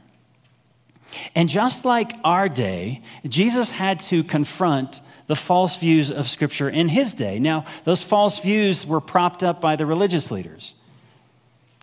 And 1.35 1.49
just 1.49 1.83
like 1.83 2.13
our 2.23 2.47
day, 2.47 3.01
Jesus 3.27 3.71
had 3.71 3.99
to 4.01 4.23
confront 4.23 5.01
the 5.27 5.35
false 5.35 5.77
views 5.77 6.11
of 6.11 6.27
Scripture 6.27 6.69
in 6.69 6.87
his 6.87 7.13
day. 7.13 7.39
Now, 7.39 7.65
those 7.83 8.03
false 8.03 8.39
views 8.39 8.85
were 8.85 9.01
propped 9.01 9.43
up 9.43 9.61
by 9.61 9.75
the 9.75 9.85
religious 9.85 10.31
leaders. 10.31 10.73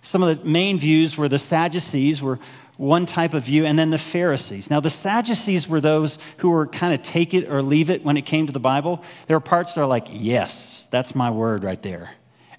Some 0.02 0.22
of 0.22 0.42
the 0.42 0.48
main 0.48 0.78
views 0.78 1.16
were 1.16 1.28
the 1.28 1.38
Sadducees 1.38 2.22
were 2.22 2.38
one 2.78 3.04
type 3.06 3.34
of 3.34 3.44
view, 3.44 3.66
and 3.66 3.78
then 3.78 3.90
the 3.90 3.98
Pharisees. 3.98 4.70
Now, 4.70 4.80
the 4.80 4.88
Sadducees 4.88 5.68
were 5.68 5.80
those 5.80 6.16
who 6.38 6.48
were 6.48 6.66
kind 6.66 6.94
of 6.94 7.02
take 7.02 7.34
it 7.34 7.50
or 7.50 7.60
leave 7.60 7.90
it 7.90 8.04
when 8.04 8.16
it 8.16 8.22
came 8.22 8.46
to 8.46 8.52
the 8.52 8.60
Bible. 8.60 9.04
There 9.26 9.36
are 9.36 9.40
parts 9.40 9.74
that 9.74 9.82
are 9.82 9.86
like, 9.86 10.06
yes, 10.10 10.88
that's 10.90 11.14
my 11.14 11.30
word 11.30 11.64
right 11.64 11.82
there. 11.82 12.12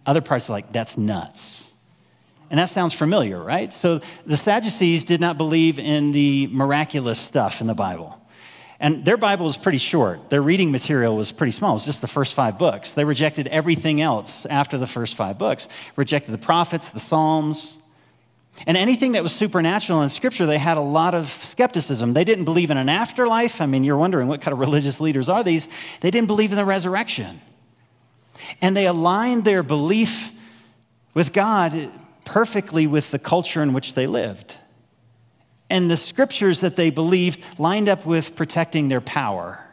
Other 0.05 0.21
parts 0.21 0.49
are 0.49 0.53
like, 0.53 0.71
that's 0.73 0.97
nuts. 0.97 1.65
And 2.51 2.59
that 2.59 2.69
sounds 2.69 2.93
familiar, 2.93 3.41
right? 3.41 3.71
So 3.71 4.01
the 4.25 4.35
Sadducees 4.35 5.05
did 5.05 5.21
not 5.21 5.37
believe 5.37 5.79
in 5.79 6.11
the 6.11 6.47
miraculous 6.47 7.19
stuff 7.19 7.61
in 7.61 7.67
the 7.67 7.75
Bible. 7.75 8.19
And 8.81 9.05
their 9.05 9.17
Bible 9.17 9.45
was 9.45 9.55
pretty 9.55 9.77
short. 9.77 10.29
Their 10.29 10.41
reading 10.41 10.71
material 10.71 11.15
was 11.15 11.31
pretty 11.31 11.51
small. 11.51 11.71
It 11.71 11.75
was 11.75 11.85
just 11.85 12.01
the 12.01 12.07
first 12.07 12.33
five 12.33 12.57
books. 12.57 12.91
They 12.91 13.05
rejected 13.05 13.47
everything 13.47 14.01
else 14.01 14.45
after 14.47 14.77
the 14.77 14.87
first 14.87 15.15
five 15.15 15.37
books, 15.37 15.67
rejected 15.95 16.31
the 16.31 16.37
prophets, 16.37 16.89
the 16.89 16.99
Psalms, 16.99 17.77
and 18.67 18.75
anything 18.75 19.13
that 19.13 19.23
was 19.23 19.33
supernatural 19.33 20.01
in 20.01 20.09
Scripture, 20.09 20.45
they 20.45 20.57
had 20.57 20.77
a 20.77 20.81
lot 20.81 21.15
of 21.15 21.27
skepticism. 21.27 22.13
They 22.13 22.23
didn't 22.23 22.45
believe 22.45 22.71
in 22.71 22.77
an 22.77 22.89
afterlife. 22.89 23.61
I 23.61 23.65
mean, 23.65 23.83
you're 23.83 23.97
wondering 23.97 24.27
what 24.27 24.41
kind 24.41 24.53
of 24.53 24.59
religious 24.67 24.99
leaders 24.99 25.29
are 25.29 25.43
these? 25.43 25.67
They 26.01 26.11
didn't 26.11 26.27
believe 26.27 26.51
in 26.51 26.57
the 26.57 26.65
resurrection. 26.65 27.41
And 28.61 28.75
they 28.75 28.85
aligned 28.87 29.45
their 29.45 29.63
belief 29.63 30.31
with 31.13 31.33
God 31.33 31.91
perfectly 32.25 32.87
with 32.87 33.11
the 33.11 33.19
culture 33.19 33.63
in 33.63 33.73
which 33.73 33.93
they 33.93 34.07
lived. 34.07 34.55
And 35.69 35.89
the 35.89 35.97
scriptures 35.97 36.61
that 36.61 36.75
they 36.75 36.89
believed 36.89 37.43
lined 37.59 37.89
up 37.89 38.05
with 38.05 38.35
protecting 38.35 38.87
their 38.87 39.01
power. 39.01 39.63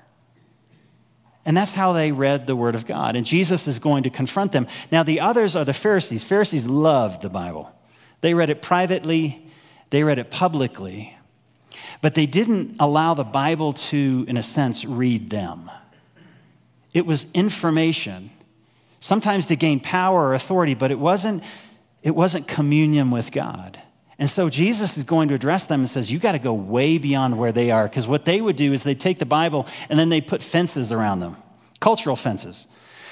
And 1.45 1.57
that's 1.57 1.73
how 1.73 1.93
they 1.93 2.13
read 2.13 2.47
the 2.47 2.57
Word 2.57 2.75
of 2.75 2.87
God. 2.87 3.15
And 3.17 3.25
Jesus 3.25 3.67
is 3.67 3.79
going 3.79 4.03
to 4.03 4.11
confront 4.11 4.53
them. 4.53 4.67
Now, 4.91 5.03
the 5.03 5.21
others 5.21 5.55
are 5.55 5.65
the 5.65 5.73
Pharisees. 5.73 6.25
Pharisees 6.25 6.67
loved 6.67 7.23
the 7.23 7.31
Bible. 7.31 7.73
They 8.21 8.35
read 8.35 8.51
it 8.51 8.63
privately, 8.63 9.47
they 9.91 10.03
read 10.03 10.19
it 10.19 10.31
publicly, 10.31 11.17
but 12.01 12.15
they 12.15 12.27
didn't 12.27 12.77
allow 12.81 13.15
the 13.15 13.25
Bible 13.25 13.73
to, 13.73 14.25
in 14.29 14.37
a 14.37 14.43
sense, 14.43 14.85
read 14.85 15.31
them. 15.31 15.71
It 16.93 17.07
was 17.07 17.31
information, 17.33 18.31
sometimes 19.01 19.47
to 19.47 19.57
gain 19.57 19.81
power 19.81 20.29
or 20.29 20.35
authority, 20.35 20.75
but 20.75 20.91
it 20.91 20.99
wasn't, 20.99 21.43
it 22.03 22.15
wasn't 22.15 22.49
communion 22.49 23.11
with 23.11 23.33
God. 23.33 23.81
And 24.19 24.31
so 24.31 24.49
Jesus 24.49 24.97
is 24.97 25.05
going 25.05 25.29
to 25.29 25.35
address 25.35 25.65
them 25.65 25.81
and 25.81 25.91
says, 25.91 26.11
You 26.11 26.19
got 26.19 26.33
to 26.33 26.39
go 26.39 26.55
way 26.55 26.97
beyond 26.97 27.39
where 27.39 27.53
they 27.53 27.71
are. 27.71 27.87
Because 27.87 28.07
what 28.07 28.25
they 28.25 28.41
would 28.41 28.57
do 28.57 28.73
is 28.73 28.83
they 28.83 28.95
take 28.95 29.19
the 29.19 29.27
Bible 29.27 29.67
and 29.91 29.99
then 29.99 30.09
they 30.09 30.23
put 30.23 30.43
fences 30.43 30.91
around 30.91 31.21
them, 31.21 31.37
cultural 31.81 32.17
fences. 32.17 32.67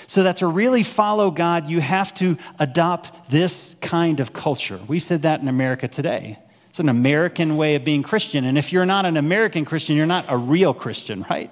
So 0.06 0.22
that 0.22 0.36
to 0.36 0.46
really 0.46 0.82
follow 0.82 1.30
God, 1.30 1.68
you 1.68 1.80
have 1.80 2.14
to 2.14 2.36
adopt 2.58 3.30
this 3.30 3.74
kind 3.80 4.20
of 4.20 4.32
culture. 4.32 4.78
We 4.86 4.98
said 4.98 5.22
that 5.22 5.40
in 5.40 5.48
America 5.48 5.88
today. 5.88 6.38
It's 6.68 6.80
an 6.80 6.88
American 6.88 7.56
way 7.56 7.76
of 7.76 7.84
being 7.84 8.02
Christian. 8.02 8.44
And 8.44 8.58
if 8.58 8.72
you're 8.72 8.86
not 8.86 9.06
an 9.06 9.16
American 9.16 9.64
Christian, 9.64 9.96
you're 9.96 10.06
not 10.06 10.24
a 10.28 10.36
real 10.36 10.74
Christian, 10.74 11.24
right? 11.30 11.50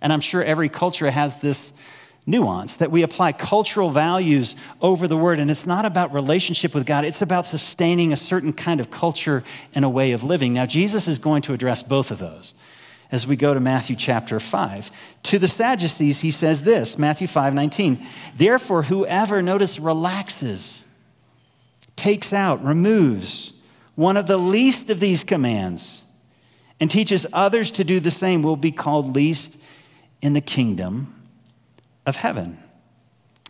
And 0.00 0.12
I'm 0.12 0.20
sure 0.20 0.42
every 0.42 0.68
culture 0.68 1.10
has 1.10 1.36
this 1.36 1.72
nuance 2.26 2.74
that 2.74 2.90
we 2.90 3.02
apply 3.02 3.32
cultural 3.32 3.90
values 3.90 4.54
over 4.80 5.06
the 5.06 5.16
word. 5.16 5.38
And 5.38 5.50
it's 5.50 5.66
not 5.66 5.84
about 5.84 6.12
relationship 6.12 6.74
with 6.74 6.86
God, 6.86 7.04
it's 7.04 7.22
about 7.22 7.46
sustaining 7.46 8.12
a 8.12 8.16
certain 8.16 8.52
kind 8.52 8.80
of 8.80 8.90
culture 8.90 9.44
and 9.74 9.84
a 9.84 9.88
way 9.88 10.12
of 10.12 10.24
living. 10.24 10.54
Now, 10.54 10.66
Jesus 10.66 11.06
is 11.06 11.18
going 11.18 11.42
to 11.42 11.52
address 11.52 11.82
both 11.82 12.10
of 12.10 12.18
those 12.18 12.54
as 13.14 13.28
we 13.28 13.36
go 13.36 13.54
to 13.54 13.60
Matthew 13.60 13.94
chapter 13.94 14.40
5. 14.40 14.90
To 15.22 15.38
the 15.38 15.46
Sadducees, 15.46 16.18
he 16.18 16.32
says 16.32 16.64
this 16.64 16.98
Matthew 16.98 17.28
5 17.28 17.54
19. 17.54 18.04
Therefore, 18.34 18.82
whoever, 18.82 19.40
notice, 19.40 19.78
relaxes, 19.78 20.82
takes 21.94 22.32
out, 22.32 22.64
removes 22.64 23.52
one 23.94 24.16
of 24.16 24.26
the 24.26 24.36
least 24.36 24.90
of 24.90 24.98
these 24.98 25.22
commands, 25.22 26.02
and 26.80 26.90
teaches 26.90 27.24
others 27.32 27.70
to 27.70 27.84
do 27.84 28.00
the 28.00 28.10
same 28.10 28.42
will 28.42 28.56
be 28.56 28.72
called 28.72 29.14
least 29.14 29.60
in 30.20 30.32
the 30.32 30.40
kingdom 30.40 31.14
of 32.04 32.16
heaven. 32.16 32.58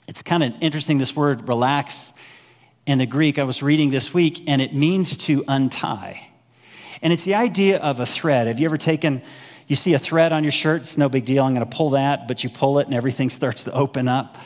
It's 0.06 0.20
kind 0.20 0.42
of 0.44 0.52
interesting, 0.60 0.98
this 0.98 1.16
word 1.16 1.48
relax. 1.48 2.12
in 2.84 2.98
the 2.98 3.06
Greek 3.06 3.38
I 3.38 3.44
was 3.44 3.62
reading 3.62 3.88
this 3.88 4.12
week, 4.12 4.44
and 4.46 4.60
it 4.60 4.74
means 4.74 5.16
to 5.16 5.42
untie. 5.48 6.28
And 7.04 7.12
it's 7.12 7.24
the 7.24 7.34
idea 7.34 7.78
of 7.78 8.00
a 8.00 8.06
thread. 8.06 8.46
Have 8.46 8.58
you 8.58 8.64
ever 8.64 8.78
taken, 8.78 9.22
you 9.66 9.76
see 9.76 9.94
a 9.94 9.98
thread 9.98 10.32
on 10.32 10.44
your 10.44 10.52
shirt, 10.52 10.82
it's 10.82 10.98
no 10.98 11.08
big 11.08 11.24
deal, 11.24 11.44
I'm 11.44 11.54
gonna 11.54 11.66
pull 11.66 11.90
that, 11.90 12.28
but 12.28 12.44
you 12.44 12.50
pull 12.50 12.78
it 12.78 12.86
and 12.86 12.94
everything 12.94 13.30
starts 13.30 13.64
to 13.64 13.72
open 13.72 14.08
up. 14.08 14.36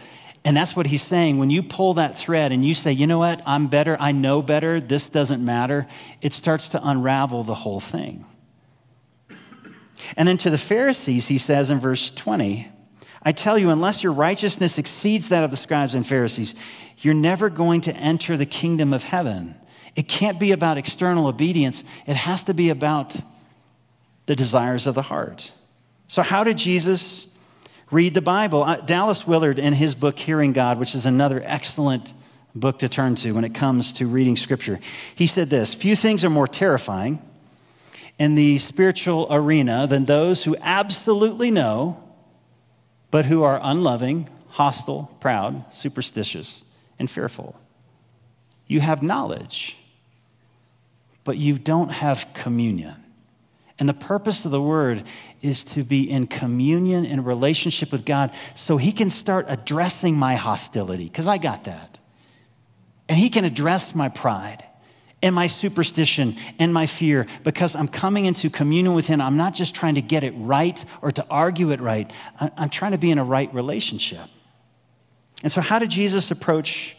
And 0.45 0.57
that's 0.57 0.75
what 0.75 0.87
he's 0.87 1.03
saying. 1.03 1.39
When 1.39 1.51
you 1.51 1.63
pull 1.63 1.95
that 1.95 2.17
thread 2.17 2.53
and 2.53 2.65
you 2.65 2.73
say, 2.73 2.93
you 2.93 3.07
know 3.07 3.19
what, 3.19 3.43
I'm 3.45 3.67
better, 3.67 3.97
I 4.01 4.13
know 4.13 4.41
better, 4.41 4.81
this 4.81 5.09
doesn't 5.09 5.45
matter, 5.45 5.87
it 6.23 6.33
starts 6.33 6.69
to 6.71 6.81
unravel 6.83 7.43
the 7.43 7.55
whole 7.55 7.81
thing. 7.81 8.25
And 10.17 10.29
then 10.29 10.39
to 10.39 10.51
the 10.51 10.59
Pharisees, 10.59 11.27
he 11.27 11.39
says 11.39 11.71
in 11.71 11.81
verse 11.81 12.11
20, 12.11 12.69
I 13.23 13.33
tell 13.33 13.59
you, 13.59 13.71
unless 13.71 14.03
your 14.03 14.13
righteousness 14.13 14.79
exceeds 14.79 15.29
that 15.29 15.45
of 15.45 15.51
the 15.51 15.57
scribes 15.57 15.95
and 15.95 16.07
Pharisees, 16.07 16.55
you're 16.99 17.15
never 17.15 17.51
going 17.51 17.81
to 17.83 17.95
enter 17.95 18.37
the 18.37 18.47
kingdom 18.47 18.93
of 18.93 19.03
heaven. 19.03 19.57
It 19.97 20.09
can't 20.09 20.39
be 20.39 20.53
about 20.53 20.79
external 20.79 21.27
obedience, 21.27 21.83
it 22.07 22.17
has 22.17 22.45
to 22.45 22.55
be 22.55 22.71
about 22.71 23.17
the 24.29 24.37
desires 24.37 24.87
of 24.87 24.95
the 24.95 25.03
heart. 25.03 25.53
So, 26.07 26.21
how 26.21 26.45
did 26.45 26.59
Jesus 26.59 27.27
read 27.91 28.13
the 28.13 28.21
Bible? 28.21 28.63
Uh, 28.63 28.77
Dallas 28.77 29.27
Willard, 29.27 29.59
in 29.59 29.73
his 29.73 29.95
book, 29.95 30.19
Hearing 30.19 30.53
God, 30.53 30.79
which 30.79 30.95
is 30.95 31.07
another 31.07 31.43
excellent 31.47 32.13
book 32.55 32.79
to 32.81 32.91
turn 32.91 33.15
to 33.17 33.33
when 33.33 33.45
it 33.45 33.55
comes 33.55 33.91
to 33.95 34.07
reading 34.07 34.37
Scripture, 34.37 34.81
he 35.15 35.27
said 35.27 35.49
this 35.49 35.73
Few 35.73 35.97
things 35.97 36.27
are 36.27 36.31
more 36.31 36.47
terrifying 36.47 37.23
in 38.19 38.35
the 38.35 38.59
spiritual 38.59 39.27
arena 39.31 39.87
than 39.87 40.05
those 40.05 40.45
who 40.45 40.55
absolutely 40.61 41.51
know, 41.51 42.03
but 43.11 43.25
who 43.25 43.43
are 43.43 43.59
unloving, 43.63 44.29
hostile, 44.49 45.17
proud, 45.21 45.73
superstitious, 45.73 46.65
and 46.99 47.11
fearful. 47.11 47.59
You 48.67 48.81
have 48.81 49.03
knowledge, 49.03 49.79
but 51.25 51.39
you 51.39 51.59
don't 51.59 51.89
have 51.89 52.35
communion. 52.35 53.08
And 53.79 53.89
the 53.89 53.95
purpose 53.95 54.45
of 54.45 54.51
the 54.51 54.61
word 54.61 55.05
is 55.41 55.63
to 55.65 55.85
be 55.85 56.11
in 56.11 56.27
communion 56.27 57.07
and 57.07 57.25
relationship 57.25 57.93
with 57.93 58.05
God 58.05 58.33
so 58.55 58.77
he 58.77 58.91
can 58.91 59.09
start 59.09 59.47
addressing 59.49 60.17
my 60.17 60.35
hostility, 60.35 61.05
because 61.05 61.29
I 61.29 61.39
got 61.39 61.65
that. 61.65 61.99
And 63.09 63.19
he 63.19 63.31
can 63.31 63.45
address 63.45 63.95
my 63.95 64.09
pride 64.09 64.65
and 65.23 65.35
my 65.35 65.47
superstition 65.47 66.37
and 66.59 66.73
my 66.73 66.87
fear 66.87 67.27
because 67.43 67.75
I'm 67.75 67.89
coming 67.89 68.25
into 68.25 68.51
communion 68.51 68.95
with 68.95 69.07
Him. 69.07 69.21
I'm 69.21 69.37
not 69.37 69.55
just 69.55 69.75
trying 69.75 69.97
to 69.97 70.03
get 70.03 70.23
it 70.25 70.33
right 70.37 70.83
or 71.03 71.11
to 71.13 71.27
argue 71.31 71.71
it 71.71 71.81
right, 71.81 72.11
I'm 72.39 72.69
trying 72.69 72.93
to 72.93 72.99
be 72.99 73.11
in 73.11 73.19
a 73.19 73.25
right 73.25 73.53
relationship. 73.53 74.29
And 75.43 75.51
so, 75.51 75.61
how 75.61 75.79
did 75.79 75.91
Jesus 75.91 76.31
approach 76.31 76.97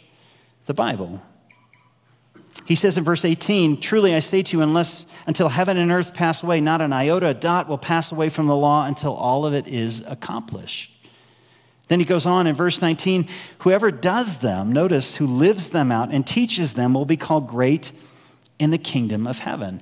the 0.66 0.74
Bible? 0.74 1.22
He 2.66 2.76
says 2.76 2.98
in 2.98 3.04
verse 3.04 3.26
18, 3.26 3.80
Truly 3.80 4.14
I 4.14 4.20
say 4.20 4.44
to 4.44 4.58
you, 4.58 4.62
unless 4.62 5.06
until 5.26 5.50
heaven 5.50 5.78
and 5.78 5.92
earth 5.92 6.14
pass 6.14 6.44
away, 6.44 6.62
not 6.62 6.82
an 6.82 6.94
iota, 6.94 7.30
a 7.30 7.34
dot 7.34 7.68
will 7.68 7.78
pass 7.78 8.12
away 8.12 8.30
from 8.30 8.48
the 8.48 8.56
law 8.56 8.86
until 8.86 9.14
all 9.14 9.46
of 9.46 9.54
it 9.54 9.68
is 9.68 10.04
accomplished. 10.06 10.92
Then 11.88 12.00
he 12.00 12.06
goes 12.06 12.28
on 12.28 12.46
in 12.46 12.54
verse 12.54 12.82
19, 12.82 13.28
whoever 13.60 13.90
does 13.90 14.38
them, 14.38 14.72
notice, 14.72 15.16
who 15.16 15.26
lives 15.26 15.70
them 15.70 15.92
out 15.92 16.12
and 16.12 16.26
teaches 16.26 16.74
them 16.74 16.94
will 16.94 17.06
be 17.06 17.18
called 17.18 17.48
great 17.48 17.92
in 18.60 18.70
the 18.70 18.78
kingdom 18.78 19.26
of 19.26 19.40
heaven. 19.40 19.82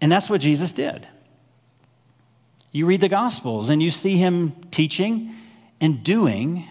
And 0.00 0.10
that's 0.10 0.28
what 0.28 0.40
Jesus 0.40 0.72
did. 0.72 1.06
You 2.72 2.86
read 2.86 3.00
the 3.00 3.08
Gospels 3.08 3.68
and 3.68 3.80
you 3.80 3.90
see 3.90 4.16
him 4.16 4.50
teaching 4.72 5.32
and 5.80 6.02
doing 6.02 6.66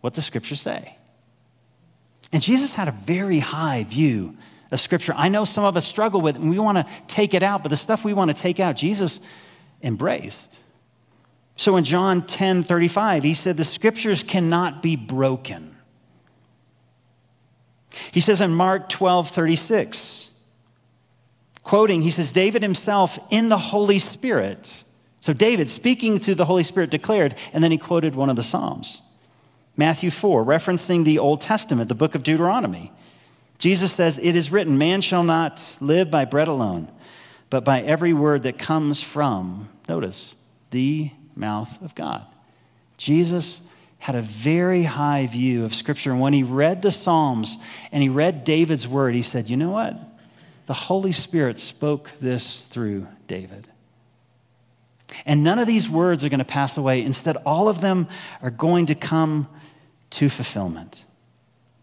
what 0.00 0.14
the 0.14 0.22
scriptures 0.22 0.60
say. 0.60 0.96
And 2.32 2.42
Jesus 2.42 2.74
had 2.74 2.88
a 2.88 2.92
very 2.92 3.38
high 3.38 3.84
view 3.84 4.36
of 4.70 4.80
scripture. 4.80 5.14
I 5.16 5.28
know 5.28 5.44
some 5.44 5.64
of 5.64 5.76
us 5.76 5.86
struggle 5.86 6.20
with 6.20 6.36
it 6.36 6.42
and 6.42 6.50
we 6.50 6.58
want 6.58 6.78
to 6.78 6.86
take 7.06 7.34
it 7.34 7.42
out, 7.42 7.62
but 7.62 7.68
the 7.68 7.76
stuff 7.76 8.04
we 8.04 8.14
want 8.14 8.30
to 8.30 8.34
take 8.34 8.60
out, 8.60 8.76
Jesus 8.76 9.20
embraced. 9.82 10.60
So 11.56 11.76
in 11.76 11.84
John 11.84 12.26
10 12.26 12.62
35, 12.62 13.22
he 13.22 13.34
said, 13.34 13.56
The 13.56 13.64
scriptures 13.64 14.22
cannot 14.22 14.82
be 14.82 14.96
broken. 14.96 15.76
He 18.12 18.20
says 18.20 18.40
in 18.40 18.52
Mark 18.52 18.88
12 18.90 19.30
36, 19.30 20.28
quoting, 21.62 22.02
he 22.02 22.10
says, 22.10 22.32
David 22.32 22.62
himself 22.62 23.18
in 23.30 23.48
the 23.48 23.58
Holy 23.58 23.98
Spirit. 23.98 24.84
So 25.20 25.32
David, 25.32 25.70
speaking 25.70 26.18
through 26.18 26.34
the 26.34 26.44
Holy 26.44 26.62
Spirit, 26.62 26.90
declared, 26.90 27.34
and 27.52 27.64
then 27.64 27.72
he 27.72 27.78
quoted 27.78 28.14
one 28.14 28.28
of 28.28 28.36
the 28.36 28.42
Psalms. 28.42 29.00
Matthew 29.76 30.10
4, 30.10 30.44
referencing 30.44 31.04
the 31.04 31.18
Old 31.18 31.40
Testament, 31.40 31.88
the 31.88 31.94
book 31.94 32.14
of 32.14 32.22
Deuteronomy. 32.22 32.92
Jesus 33.58 33.92
says, 33.92 34.18
It 34.18 34.36
is 34.36 34.52
written, 34.52 34.78
man 34.78 35.00
shall 35.00 35.24
not 35.24 35.76
live 35.80 36.10
by 36.10 36.24
bread 36.24 36.48
alone, 36.48 36.90
but 37.50 37.64
by 37.64 37.80
every 37.80 38.12
word 38.12 38.42
that 38.42 38.58
comes 38.58 39.02
from, 39.02 39.68
notice, 39.88 40.34
the 40.70 41.10
mouth 41.34 41.80
of 41.82 41.94
God. 41.94 42.24
Jesus 42.96 43.60
had 43.98 44.14
a 44.14 44.22
very 44.22 44.84
high 44.84 45.26
view 45.26 45.64
of 45.64 45.74
Scripture. 45.74 46.12
And 46.12 46.20
when 46.20 46.32
he 46.32 46.42
read 46.42 46.82
the 46.82 46.90
Psalms 46.90 47.56
and 47.92 48.02
he 48.02 48.08
read 48.08 48.44
David's 48.44 48.86
word, 48.86 49.14
he 49.14 49.22
said, 49.22 49.48
You 49.48 49.56
know 49.56 49.70
what? 49.70 49.96
the 50.66 50.74
Holy 50.74 51.12
Spirit 51.12 51.58
spoke 51.58 52.10
this 52.20 52.62
through 52.62 53.06
David. 53.28 53.68
And 55.24 55.42
none 55.42 55.58
of 55.58 55.66
these 55.66 55.88
words 55.88 56.24
are 56.24 56.28
going 56.28 56.38
to 56.40 56.44
pass 56.44 56.76
away. 56.76 57.02
Instead, 57.02 57.36
all 57.46 57.68
of 57.68 57.80
them 57.80 58.08
are 58.42 58.50
going 58.50 58.86
to 58.86 58.94
come 58.94 59.48
to 60.10 60.28
fulfillment. 60.28 61.04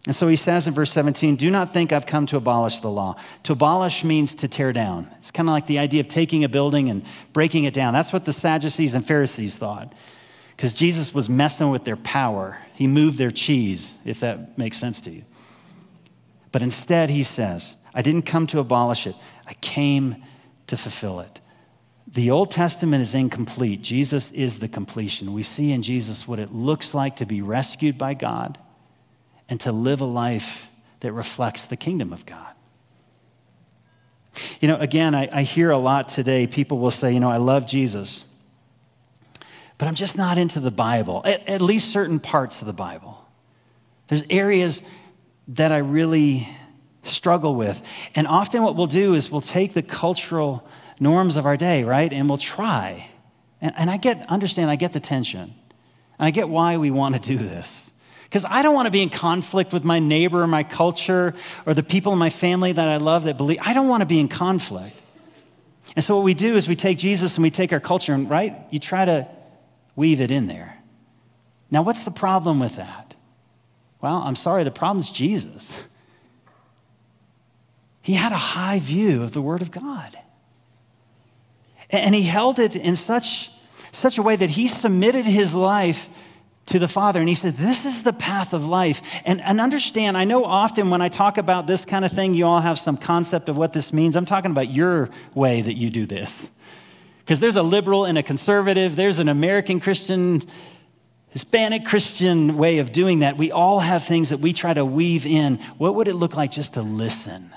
And 0.05 0.15
so 0.15 0.27
he 0.27 0.35
says 0.35 0.67
in 0.67 0.73
verse 0.73 0.91
17, 0.91 1.37
Do 1.37 1.49
not 1.49 1.71
think 1.71 1.93
I've 1.93 2.05
come 2.05 2.25
to 2.27 2.37
abolish 2.37 2.79
the 2.79 2.89
law. 2.89 3.15
To 3.43 3.53
abolish 3.53 4.03
means 4.03 4.33
to 4.35 4.49
tear 4.49 4.73
down. 4.73 5.09
It's 5.17 5.31
kind 5.31 5.47
of 5.47 5.53
like 5.53 5.65
the 5.65 5.79
idea 5.79 6.01
of 6.01 6.09
taking 6.09 6.43
a 6.43 6.49
building 6.49 6.89
and 6.89 7.05
breaking 7.31 7.63
it 7.63 7.73
down. 7.73 7.93
That's 7.93 8.11
what 8.11 8.25
the 8.25 8.33
Sadducees 8.33 8.95
and 8.95 9.05
Pharisees 9.05 9.55
thought. 9.55 9.93
Because 10.55 10.73
Jesus 10.73 11.13
was 11.13 11.29
messing 11.29 11.69
with 11.69 11.85
their 11.85 11.95
power. 11.95 12.57
He 12.73 12.85
moved 12.85 13.17
their 13.17 13.31
cheese, 13.31 13.97
if 14.03 14.19
that 14.19 14.57
makes 14.57 14.77
sense 14.77 14.99
to 15.01 15.11
you. 15.11 15.23
But 16.51 16.61
instead, 16.61 17.09
he 17.09 17.23
says, 17.23 17.77
I 17.95 18.01
didn't 18.01 18.23
come 18.23 18.45
to 18.47 18.59
abolish 18.59 19.07
it, 19.07 19.15
I 19.47 19.53
came 19.55 20.17
to 20.67 20.75
fulfill 20.75 21.21
it. 21.21 21.39
The 22.05 22.29
Old 22.29 22.51
Testament 22.51 23.01
is 23.01 23.15
incomplete. 23.15 23.81
Jesus 23.81 24.29
is 24.31 24.59
the 24.59 24.67
completion. 24.67 25.33
We 25.33 25.41
see 25.41 25.71
in 25.71 25.81
Jesus 25.81 26.27
what 26.27 26.39
it 26.39 26.53
looks 26.53 26.93
like 26.93 27.15
to 27.15 27.25
be 27.25 27.41
rescued 27.41 27.97
by 27.97 28.13
God 28.13 28.59
and 29.49 29.59
to 29.61 29.71
live 29.71 30.01
a 30.01 30.05
life 30.05 30.69
that 31.01 31.11
reflects 31.11 31.63
the 31.63 31.75
kingdom 31.75 32.13
of 32.13 32.25
God. 32.25 32.53
You 34.59 34.67
know, 34.67 34.77
again, 34.77 35.13
I, 35.13 35.29
I, 35.31 35.43
hear 35.43 35.69
a 35.69 35.77
lot 35.77 36.09
today, 36.09 36.47
people 36.47 36.79
will 36.79 36.91
say, 36.91 37.13
you 37.13 37.19
know, 37.19 37.29
I 37.29 37.37
love 37.37 37.67
Jesus, 37.67 38.23
but 39.77 39.87
I'm 39.87 39.95
just 39.95 40.17
not 40.17 40.37
into 40.37 40.59
the 40.59 40.71
Bible, 40.71 41.21
at, 41.25 41.47
at 41.47 41.61
least 41.61 41.91
certain 41.91 42.19
parts 42.19 42.59
of 42.61 42.65
the 42.65 42.73
Bible. 42.73 43.23
There's 44.07 44.23
areas 44.29 44.81
that 45.49 45.71
I 45.71 45.77
really 45.77 46.47
struggle 47.03 47.55
with. 47.55 47.85
And 48.15 48.27
often 48.27 48.63
what 48.63 48.75
we'll 48.75 48.87
do 48.87 49.13
is 49.13 49.29
we'll 49.29 49.41
take 49.41 49.73
the 49.73 49.81
cultural 49.81 50.67
norms 50.99 51.35
of 51.35 51.45
our 51.45 51.57
day, 51.57 51.83
right? 51.83 52.11
And 52.11 52.27
we'll 52.27 52.37
try. 52.37 53.09
And, 53.61 53.73
and 53.77 53.89
I 53.89 53.97
get, 53.97 54.27
understand, 54.29 54.71
I 54.71 54.75
get 54.75 54.93
the 54.93 54.99
tension. 54.99 55.53
And 56.19 56.27
I 56.27 56.31
get 56.31 56.49
why 56.49 56.77
we 56.77 56.91
want 56.91 57.15
to 57.15 57.21
do 57.21 57.37
this. 57.37 57.82
Because 58.33 58.45
I 58.49 58.63
don't 58.63 58.73
want 58.73 58.87
to 58.87 58.91
be 58.91 59.03
in 59.03 59.11
conflict 59.11 59.71
with 59.73 59.83
my 59.83 59.99
neighbor 59.99 60.41
or 60.41 60.47
my 60.47 60.63
culture 60.63 61.35
or 61.67 61.75
the 61.75 61.83
people 61.83 62.13
in 62.13 62.17
my 62.17 62.31
family 62.31 62.71
that 62.71 62.87
I 62.87 62.97
love 62.97 63.25
that 63.25 63.37
believe. 63.37 63.59
I 63.61 63.75
don't 63.75 63.87
want 63.87 64.01
to 64.01 64.07
be 64.07 64.19
in 64.19 64.27
conflict. 64.27 64.99
And 65.95 66.03
so 66.03 66.15
what 66.15 66.23
we 66.23 66.33
do 66.33 66.55
is 66.55 66.67
we 66.67 66.75
take 66.75 66.97
Jesus 66.97 67.35
and 67.35 67.43
we 67.43 67.51
take 67.51 67.71
our 67.71 67.79
culture 67.79 68.11
and, 68.11 68.27
right, 68.27 68.55
you 68.71 68.79
try 68.79 69.05
to 69.05 69.27
weave 69.95 70.19
it 70.19 70.31
in 70.31 70.47
there. 70.47 70.79
Now, 71.69 71.83
what's 71.83 72.05
the 72.05 72.09
problem 72.09 72.59
with 72.59 72.77
that? 72.77 73.13
Well, 74.01 74.23
I'm 74.25 74.35
sorry, 74.35 74.63
the 74.63 74.71
problem's 74.71 75.11
Jesus. 75.11 75.71
He 78.01 78.13
had 78.13 78.31
a 78.31 78.37
high 78.37 78.79
view 78.79 79.21
of 79.21 79.33
the 79.33 79.43
Word 79.43 79.61
of 79.61 79.69
God. 79.69 80.17
And 81.91 82.15
he 82.15 82.23
held 82.23 82.57
it 82.57 82.75
in 82.75 82.95
such, 82.95 83.51
such 83.91 84.17
a 84.17 84.23
way 84.23 84.35
that 84.35 84.49
he 84.49 84.65
submitted 84.65 85.25
his 85.25 85.53
life 85.53 86.09
to 86.67 86.79
the 86.79 86.87
Father. 86.87 87.19
And 87.19 87.27
he 87.27 87.35
said, 87.35 87.55
This 87.55 87.85
is 87.85 88.03
the 88.03 88.13
path 88.13 88.53
of 88.53 88.67
life. 88.67 89.01
And, 89.25 89.41
and 89.41 89.59
understand, 89.59 90.17
I 90.17 90.23
know 90.23 90.45
often 90.45 90.89
when 90.89 91.01
I 91.01 91.09
talk 91.09 91.37
about 91.37 91.67
this 91.67 91.85
kind 91.85 92.05
of 92.05 92.11
thing, 92.11 92.33
you 92.33 92.45
all 92.45 92.61
have 92.61 92.79
some 92.79 92.97
concept 92.97 93.49
of 93.49 93.57
what 93.57 93.73
this 93.73 93.91
means. 93.91 94.15
I'm 94.15 94.25
talking 94.25 94.51
about 94.51 94.69
your 94.69 95.09
way 95.33 95.61
that 95.61 95.73
you 95.73 95.89
do 95.89 96.05
this. 96.05 96.47
Because 97.19 97.39
there's 97.39 97.55
a 97.55 97.63
liberal 97.63 98.05
and 98.05 98.17
a 98.17 98.23
conservative, 98.23 98.95
there's 98.95 99.19
an 99.19 99.29
American 99.29 99.79
Christian, 99.79 100.41
Hispanic 101.29 101.85
Christian 101.85 102.57
way 102.57 102.79
of 102.79 102.91
doing 102.91 103.19
that. 103.19 103.37
We 103.37 103.51
all 103.51 103.79
have 103.79 104.03
things 104.03 104.29
that 104.29 104.39
we 104.39 104.53
try 104.53 104.73
to 104.73 104.83
weave 104.83 105.25
in. 105.25 105.57
What 105.77 105.95
would 105.95 106.07
it 106.07 106.15
look 106.15 106.35
like 106.35 106.51
just 106.51 106.73
to 106.73 106.81
listen? 106.81 107.53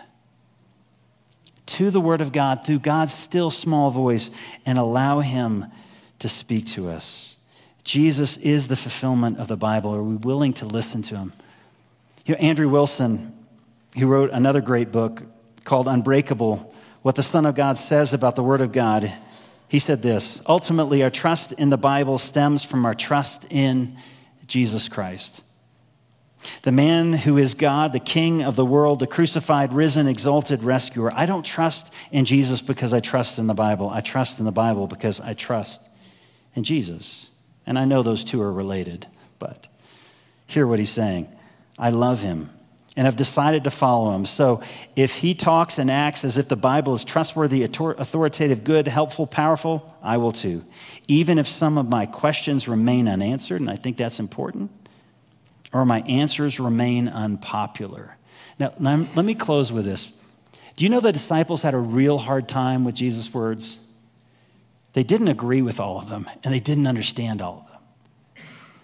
to 1.66 1.90
the 1.90 2.00
Word 2.00 2.20
of 2.20 2.32
God 2.32 2.64
through 2.64 2.78
God's 2.78 3.14
still 3.14 3.50
small 3.50 3.90
voice 3.90 4.30
and 4.64 4.78
allow 4.78 5.20
Him 5.20 5.66
to 6.20 6.28
speak 6.28 6.64
to 6.66 6.88
us. 6.88 7.36
Jesus 7.87 8.37
is 8.38 8.66
the 8.66 8.75
fulfillment 8.75 9.38
of 9.38 9.46
the 9.46 9.57
Bible. 9.57 9.94
Are 9.94 10.03
we 10.03 10.16
willing 10.16 10.53
to 10.55 10.66
listen 10.66 11.03
to 11.03 11.16
Him? 11.16 11.33
You 12.27 12.35
know, 12.35 12.40
Andrew 12.40 12.68
Wilson, 12.68 13.33
he 13.94 14.03
wrote 14.03 14.31
another 14.33 14.61
great 14.61 14.90
book 14.90 15.22
called 15.62 15.87
Unbreakable 15.87 16.75
What 17.03 17.14
the 17.14 17.22
Son 17.22 17.46
of 17.46 17.55
God 17.55 17.79
Says 17.79 18.12
About 18.12 18.35
the 18.35 18.42
Word 18.42 18.61
of 18.61 18.72
God. 18.72 19.12
He 19.68 19.79
said 19.79 20.03
this 20.03 20.42
Ultimately, 20.49 21.05
our 21.05 21.11
trust 21.11 21.53
in 21.53 21.70
the 21.70 21.77
Bible 21.77 22.18
stems 22.18 22.64
from 22.64 22.85
our 22.85 22.94
trust 22.94 23.46
in 23.51 23.96
Jesus 24.49 24.88
Christ. 24.88 25.44
The 26.62 26.72
man 26.72 27.12
who 27.12 27.38
is 27.38 27.55
God, 27.55 27.92
the 27.92 28.01
King 28.01 28.42
of 28.42 28.57
the 28.57 28.66
world, 28.66 28.99
the 28.99 29.07
crucified, 29.07 29.72
risen, 29.72 30.09
exalted 30.09 30.64
rescuer. 30.64 31.12
I 31.14 31.25
don't 31.25 31.46
trust 31.46 31.92
in 32.11 32.25
Jesus 32.25 32.61
because 32.61 32.92
I 32.92 32.99
trust 32.99 33.38
in 33.38 33.46
the 33.46 33.55
Bible. 33.55 33.88
I 33.88 34.01
trust 34.01 34.40
in 34.40 34.44
the 34.44 34.51
Bible 34.51 34.88
because 34.88 35.20
I 35.20 35.35
trust 35.35 35.88
in 36.53 36.64
Jesus. 36.64 37.31
And 37.66 37.79
I 37.79 37.85
know 37.85 38.02
those 38.02 38.24
two 38.24 38.40
are 38.42 38.52
related, 38.52 39.07
but 39.38 39.66
hear 40.46 40.66
what 40.66 40.79
he's 40.79 40.90
saying. 40.90 41.29
I 41.79 41.90
love 41.90 42.22
him 42.22 42.50
and 42.96 43.05
have 43.05 43.16
decided 43.16 43.64
to 43.64 43.70
follow 43.70 44.14
him. 44.14 44.24
So 44.24 44.62
if 44.94 45.16
he 45.16 45.35
talks 45.35 45.76
and 45.79 45.90
acts 45.90 46.24
as 46.24 46.38
if 46.38 46.48
the 46.48 46.57
Bible 46.57 46.94
is 46.94 47.05
trustworthy, 47.05 47.62
authoritative, 47.62 48.64
good, 48.64 48.88
helpful, 48.88 49.26
powerful, 49.26 49.94
I 50.02 50.16
will 50.16 50.33
too. 50.33 50.64
Even 51.07 51.38
if 51.38 51.46
some 51.46 51.76
of 51.76 51.88
my 51.88 52.07
questions 52.07 52.68
remain 52.68 53.09
unanswered, 53.09 53.61
and 53.61 53.68
I 53.68 53.76
think 53.76 53.98
that's 53.98 54.18
important, 54.18 54.70
or 55.72 55.85
my 55.85 56.00
answers 56.02 56.59
remain 56.59 57.09
unpopular. 57.09 58.16
Now, 58.59 58.72
let 58.79 59.24
me 59.24 59.35
close 59.35 59.70
with 59.70 59.85
this. 59.85 60.11
Do 60.76 60.85
you 60.85 60.88
know 60.88 61.00
the 61.00 61.12
disciples 61.12 61.61
had 61.61 61.74
a 61.74 61.79
real 61.79 62.16
hard 62.16 62.48
time 62.48 62.85
with 62.85 62.94
Jesus' 62.94 63.35
words? 63.35 63.79
They 64.96 65.04
didn't 65.04 65.28
agree 65.28 65.61
with 65.61 65.78
all 65.78 65.98
of 65.98 66.09
them, 66.09 66.28
and 66.42 66.52
they 66.52 66.59
didn't 66.59 66.87
understand 66.87 67.42
all 67.42 67.59
of 67.59 67.70
them 67.70 67.76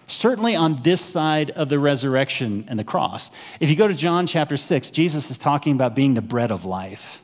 certainly 0.05 0.55
on 0.55 0.81
this 0.83 1.01
side 1.01 1.51
of 1.51 1.69
the 1.69 1.79
resurrection 1.79 2.65
and 2.67 2.77
the 2.77 2.83
cross. 2.83 3.29
If 3.59 3.69
you 3.69 3.75
go 3.75 3.87
to 3.87 3.93
John 3.93 4.27
chapter 4.27 4.57
6, 4.57 4.91
Jesus 4.91 5.29
is 5.31 5.37
talking 5.37 5.73
about 5.73 5.95
being 5.95 6.13
the 6.13 6.21
bread 6.21 6.51
of 6.51 6.65
life. 6.65 7.21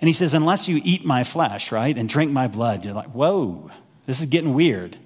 And 0.00 0.08
he 0.08 0.12
says, 0.12 0.34
Unless 0.34 0.68
you 0.68 0.80
eat 0.84 1.04
my 1.04 1.24
flesh, 1.24 1.72
right, 1.72 1.96
and 1.96 2.08
drink 2.08 2.32
my 2.32 2.46
blood, 2.48 2.84
you're 2.84 2.94
like, 2.94 3.08
whoa, 3.08 3.70
this 4.06 4.20
is 4.20 4.26
getting 4.26 4.54
weird. 4.54 4.96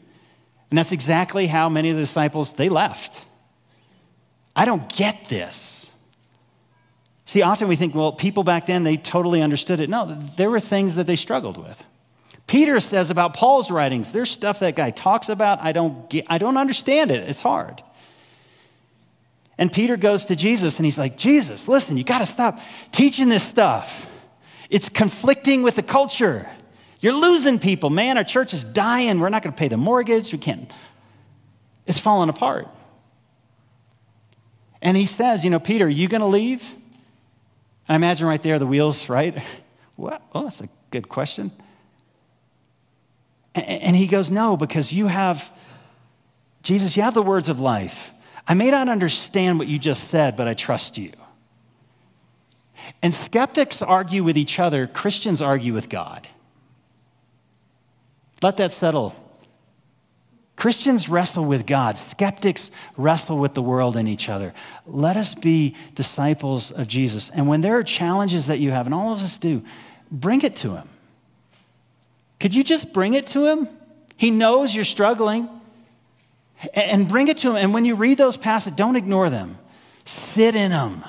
And 0.71 0.79
that's 0.79 0.93
exactly 0.93 1.47
how 1.47 1.69
many 1.69 1.91
of 1.91 1.97
the 1.97 2.03
disciples 2.03 2.55
they 2.55 2.69
left. 2.69 3.25
I 4.55 4.65
don't 4.65 4.95
get 4.95 5.27
this. 5.27 5.91
See, 7.25 7.41
often 7.41 7.69
we 7.69 7.77
think, 7.77 7.95
well, 7.95 8.13
people 8.13 8.45
back 8.45 8.67
then, 8.67 8.83
they 8.83 8.99
totally 8.99 9.41
understood 9.41 9.81
it. 9.81 9.89
No, 9.89 10.05
there 10.37 10.51
were 10.51 10.61
things 10.61 10.97
that 10.97 11.07
they 11.07 11.17
struggled 11.17 11.57
with. 11.57 11.83
Peter 12.53 12.81
says 12.81 13.09
about 13.09 13.33
Paul's 13.33 13.71
writings, 13.71 14.13
there's 14.13 14.31
stuff 14.31 14.61
that 14.61 14.77
guy 14.77 14.91
talks 14.91 15.31
about, 15.31 15.63
I 15.63 15.73
don't, 15.73 16.11
get, 16.11 16.27
I 16.29 16.37
don't 16.37 16.59
understand 16.59 17.11
it. 17.11 17.27
It's 17.27 17.41
hard. 17.41 17.83
And 19.57 19.73
Peter 19.73 19.97
goes 19.97 20.27
to 20.27 20.37
Jesus 20.37 20.77
and 20.77 20.85
he's 20.85 20.99
like, 20.99 21.17
Jesus, 21.17 21.67
listen, 21.67 21.97
you 21.97 22.05
got 22.05 22.19
to 22.19 22.27
stop 22.27 22.61
teaching 22.91 23.31
this 23.31 23.43
stuff. 23.43 24.07
It's 24.69 24.91
conflicting 24.91 25.63
with 25.63 25.77
the 25.77 25.83
culture. 25.83 26.47
You're 27.01 27.15
losing 27.15 27.59
people, 27.59 27.89
man. 27.89 28.19
Our 28.19 28.25
church 28.25 28.53
is 28.53 28.65
dying. 28.65 29.19
We're 29.19 29.31
not 29.31 29.43
going 29.43 29.55
to 29.55 29.59
pay 29.59 29.69
the 29.69 29.79
mortgage. 29.79 30.31
We 30.31 30.37
can't. 30.37 30.71
It's 31.87 31.99
falling 31.99 32.29
apart. 32.29 32.69
And 34.83 34.95
he 34.95 35.07
says, 35.07 35.43
You 35.43 35.49
know, 35.49 35.59
Peter, 35.59 35.87
are 35.87 35.89
you 35.89 36.07
going 36.07 36.21
to 36.21 36.27
leave? 36.27 36.75
I 37.89 37.95
imagine 37.95 38.27
right 38.27 38.43
there 38.43 38.59
the 38.59 38.67
wheels, 38.67 39.09
right? 39.09 39.43
Well, 39.95 40.21
well, 40.33 40.45
that's 40.45 40.63
a 40.63 40.69
good 40.91 41.09
question. 41.11 41.53
And 43.55 43.95
he 43.97 44.07
goes, 44.07 44.31
No, 44.31 44.57
because 44.57 44.93
you 44.93 45.09
have, 45.09 45.51
Jesus, 46.63 46.97
you 46.97 47.03
have 47.03 47.15
the 47.15 47.23
words 47.23 47.49
of 47.49 47.61
life. 47.61 48.13
I 48.47 48.55
may 48.55 48.71
not 48.71 48.89
understand 48.89 49.59
what 49.59 49.69
you 49.69 49.79
just 49.79 50.09
said, 50.09 50.37
but 50.37 50.49
I 50.49 50.55
trust 50.55 50.99
you. 50.99 51.13
And 53.03 53.15
skeptics 53.15 53.83
argue 53.83 54.25
with 54.25 54.37
each 54.37 54.59
other, 54.59 54.87
Christians 54.87 55.41
argue 55.41 55.73
with 55.73 55.89
God. 55.89 56.27
Let 58.43 58.57
that 58.57 58.73
settle. 58.73 59.15
Christians 60.57 61.09
wrestle 61.09 61.45
with 61.45 61.67
God, 61.67 61.97
skeptics 61.97 62.71
wrestle 62.97 63.39
with 63.39 63.55
the 63.55 63.63
world 63.63 63.97
and 63.97 64.09
each 64.09 64.29
other. 64.29 64.53
Let 64.87 65.17
us 65.17 65.35
be 65.35 65.75
disciples 65.95 66.71
of 66.71 66.89
Jesus. 66.89 67.31
And 67.31 67.49
when 67.49 67.63
there 67.63 67.77
are 67.79 67.83
challenges 67.83 68.47
that 68.47 68.59
you 68.59 68.71
have, 68.71 68.87
and 68.87 68.95
all 68.95 69.13
of 69.13 69.21
us 69.21 69.39
do, 69.39 69.63
bring 70.11 70.43
it 70.43 70.55
to 70.57 70.77
Him. 70.77 70.89
Could 72.43 72.57
you 72.57 72.65
just 72.65 72.93
bring 72.93 73.15
it 73.15 73.29
to 73.29 73.47
him? 73.47 73.69
He 74.17 74.33
knows 74.33 74.75
you're 74.75 74.83
struggling. 74.83 75.49
And 76.75 77.09
bring 77.09 77.29
it 77.29 77.39
to 77.39 77.51
him. 77.51 77.57
And 77.57 77.73
when 77.73 77.85
you 77.85 77.95
read 77.95 78.19
those 78.19 78.37
passages, 78.37 78.77
don't 78.77 78.97
ignore 78.97 79.31
them. 79.31 79.59
Sit 80.05 80.57
in 80.57 80.73
them. 80.73 81.05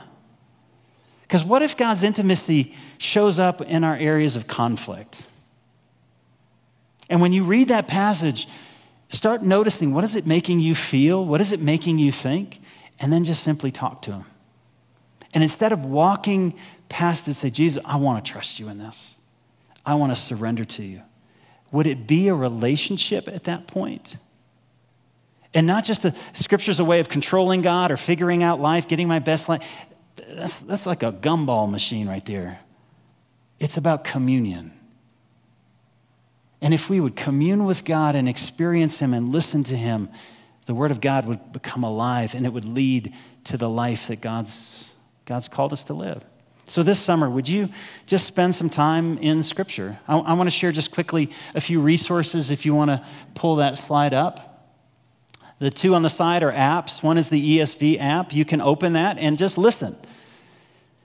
Because 1.23 1.43
what 1.43 1.63
if 1.63 1.75
God's 1.75 2.03
intimacy 2.03 2.75
shows 2.99 3.39
up 3.39 3.61
in 3.61 3.83
our 3.83 3.97
areas 3.97 4.35
of 4.35 4.45
conflict? 4.45 5.25
And 7.09 7.19
when 7.19 7.33
you 7.33 7.43
read 7.45 7.69
that 7.69 7.87
passage, 7.87 8.47
start 9.09 9.41
noticing 9.41 9.91
what 9.91 10.03
is 10.03 10.15
it 10.15 10.27
making 10.27 10.59
you 10.59 10.75
feel? 10.75 11.25
What 11.25 11.41
is 11.41 11.51
it 11.51 11.59
making 11.59 11.97
you 11.97 12.11
think? 12.11 12.61
And 12.99 13.11
then 13.11 13.23
just 13.23 13.43
simply 13.43 13.71
talk 13.71 14.03
to 14.03 14.11
him. 14.11 14.25
And 15.33 15.41
instead 15.41 15.71
of 15.71 15.83
walking 15.83 16.53
past 16.89 17.27
it, 17.27 17.33
say, 17.33 17.49
Jesus, 17.49 17.83
I 17.87 17.95
want 17.95 18.23
to 18.23 18.31
trust 18.31 18.59
you 18.59 18.69
in 18.69 18.77
this. 18.77 19.17
I 19.83 19.95
want 19.95 20.11
to 20.11 20.15
surrender 20.15 20.63
to 20.65 20.83
you. 20.83 21.01
Would 21.73 21.87
it 21.87 22.05
be 22.05 22.27
a 22.29 22.35
relationship 22.35 23.27
at 23.27 23.45
that 23.45 23.67
point? 23.67 24.15
And 25.55 25.67
not 25.67 25.83
just 25.83 26.03
the 26.03 26.15
scripture's 26.33 26.79
a 26.79 26.85
way 26.85 26.99
of 26.99 27.09
controlling 27.09 27.63
God 27.63 27.91
or 27.91 27.97
figuring 27.97 28.43
out 28.43 28.61
life, 28.61 28.87
getting 28.87 29.07
my 29.07 29.19
best 29.19 29.49
life. 29.49 29.67
That's, 30.29 30.59
that's 30.59 30.85
like 30.85 31.01
a 31.01 31.11
gumball 31.11 31.69
machine 31.69 32.07
right 32.07 32.23
there. 32.25 32.59
It's 33.59 33.75
about 33.75 34.03
communion. 34.03 34.71
And 36.61 36.75
if 36.75 36.91
we 36.91 36.99
would 36.99 37.15
commune 37.15 37.65
with 37.65 37.85
God 37.85 38.15
and 38.15 38.29
experience 38.29 38.97
Him 38.97 39.11
and 39.11 39.29
listen 39.29 39.63
to 39.65 39.75
Him, 39.75 40.09
the 40.65 40.75
Word 40.75 40.91
of 40.91 41.01
God 41.01 41.25
would 41.25 41.51
become 41.51 41.83
alive 41.83 42.35
and 42.35 42.45
it 42.45 42.53
would 42.53 42.65
lead 42.65 43.13
to 43.45 43.57
the 43.57 43.69
life 43.69 44.07
that 44.07 44.21
God's, 44.21 44.93
God's 45.25 45.47
called 45.47 45.73
us 45.73 45.83
to 45.85 45.93
live. 45.93 46.23
So, 46.65 46.81
this 46.81 46.99
summer, 46.99 47.29
would 47.29 47.49
you 47.49 47.69
just 48.05 48.25
spend 48.25 48.55
some 48.55 48.69
time 48.69 49.17
in 49.17 49.43
Scripture? 49.43 49.99
I, 50.07 50.17
I 50.17 50.33
want 50.33 50.47
to 50.47 50.51
share 50.51 50.71
just 50.71 50.91
quickly 50.91 51.29
a 51.53 51.61
few 51.61 51.81
resources 51.81 52.49
if 52.49 52.65
you 52.65 52.73
want 52.73 52.89
to 52.89 53.05
pull 53.35 53.57
that 53.57 53.77
slide 53.77 54.13
up. 54.13 54.53
The 55.59 55.69
two 55.69 55.93
on 55.95 56.01
the 56.01 56.09
side 56.09 56.43
are 56.43 56.51
apps. 56.51 57.03
One 57.03 57.17
is 57.17 57.29
the 57.29 57.59
ESV 57.59 57.99
app. 57.99 58.33
You 58.33 58.45
can 58.45 58.61
open 58.61 58.93
that 58.93 59.17
and 59.17 59.37
just 59.37 59.57
listen. 59.57 59.95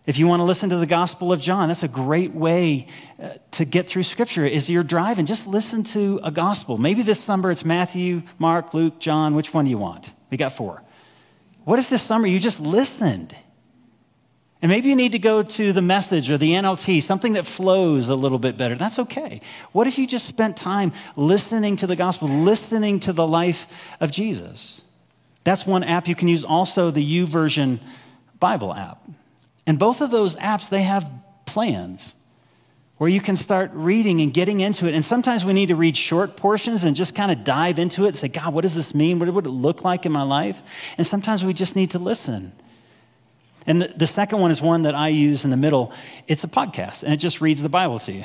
If 0.07 0.17
you 0.19 0.27
want 0.27 0.41
to 0.41 0.45
listen 0.45 0.71
to 0.71 0.77
the 0.77 0.87
Gospel 0.87 1.33
of 1.33 1.41
John, 1.41 1.69
that's 1.69 1.83
a 1.83 1.89
great 1.89 2.33
way 2.33 2.87
uh, 3.23 3.35
to 3.53 3.65
get 3.65 3.87
through 3.87 4.05
Scripture. 4.05 4.47
Is 4.47 4.71
you're 4.71 4.83
driving, 4.83 5.27
just 5.27 5.47
listen 5.47 5.85
to 5.85 6.19
a 6.23 6.31
Gospel. 6.31 6.79
Maybe 6.79 7.03
this 7.03 7.21
summer 7.21 7.51
it's 7.51 7.65
Matthew, 7.65 8.23
Mark, 8.39 8.73
Luke, 8.73 9.01
John. 9.01 9.35
Which 9.35 9.53
one 9.53 9.67
do 9.67 9.71
you 9.71 9.77
want? 9.77 10.13
We 10.31 10.39
got 10.39 10.53
four. 10.53 10.83
What 11.65 11.79
if 11.79 11.91
this 11.91 12.01
summer 12.01 12.27
you 12.27 12.39
just 12.39 12.59
listened? 12.59 13.37
And 14.61 14.71
maybe 14.71 14.89
you 14.89 14.97
need 14.97 15.13
to 15.13 15.21
go 15.21 15.43
to 15.43 15.73
the 15.73 15.83
message 15.83 16.31
or 16.31 16.37
the 16.37 16.53
NLT, 16.53 17.03
something 17.03 17.35
that 17.35 17.47
flows 17.47 18.09
a 18.09 18.17
little 18.17 18.41
bit 18.41 18.57
better. 18.57 18.75
That's 18.75 18.99
okay. 18.99 19.41
What 19.71 19.87
if 19.87 19.99
you 19.99 20.07
just 20.07 20.27
spent 20.27 20.57
time 20.57 20.93
listening 21.15 21.77
to 21.77 21.87
the 21.87 21.95
gospel, 21.95 22.29
listening 22.29 22.99
to 23.01 23.13
the 23.13 23.27
life 23.27 23.69
of 24.01 24.11
Jesus? 24.11 24.83
That's 25.45 25.65
one 25.65 25.85
app 25.85 26.09
you 26.09 26.17
can 26.17 26.27
use, 26.27 26.45
also 26.45 26.91
the 26.91 27.23
YouVersion 27.23 27.79
Bible 28.41 28.75
app. 28.75 29.01
And 29.65 29.79
both 29.79 30.01
of 30.01 30.11
those 30.11 30.35
apps, 30.37 30.69
they 30.69 30.83
have 30.83 31.09
plans 31.47 32.15
where 32.97 33.09
you 33.09 33.21
can 33.21 33.37
start 33.37 33.71
reading 33.75 34.21
and 34.21 34.35
getting 34.35 34.59
into 34.59 34.89
it. 34.89 34.95
And 34.95 35.05
sometimes 35.05 35.45
we 35.45 35.53
need 35.53 35.69
to 35.69 35.77
read 35.77 35.97
short 35.97 36.37
portions 36.37 36.83
and 36.83 36.97
just 36.97 37.15
kind 37.15 37.31
of 37.31 37.45
dive 37.45 37.79
into 37.79 38.05
it 38.05 38.09
and 38.09 38.17
say, 38.17 38.27
God, 38.27 38.53
what 38.53 38.63
does 38.63 38.75
this 38.75 38.93
mean? 38.93 39.21
What 39.21 39.33
would 39.33 39.47
it 39.47 39.51
look 39.51 39.85
like 39.85 40.05
in 40.05 40.11
my 40.11 40.23
life? 40.23 40.63
And 40.99 41.07
sometimes 41.07 41.45
we 41.45 41.53
just 41.53 41.77
need 41.77 41.91
to 41.93 42.01
listen 42.01 42.53
and 43.69 43.83
the, 43.83 43.89
the 43.89 44.07
second 44.07 44.41
one 44.41 44.51
is 44.51 44.63
one 44.63 44.83
that 44.83 44.95
I 44.95 45.09
use 45.09 45.45
in 45.45 45.51
the 45.51 45.57
middle. 45.57 45.93
It's 46.27 46.43
a 46.43 46.49
podcast, 46.49 47.03
and 47.03 47.13
it 47.13 47.19
just 47.19 47.43
reads 47.43 47.61
the 47.63 47.69
Bible 47.69 47.99
to 48.01 48.13
you. 48.13 48.25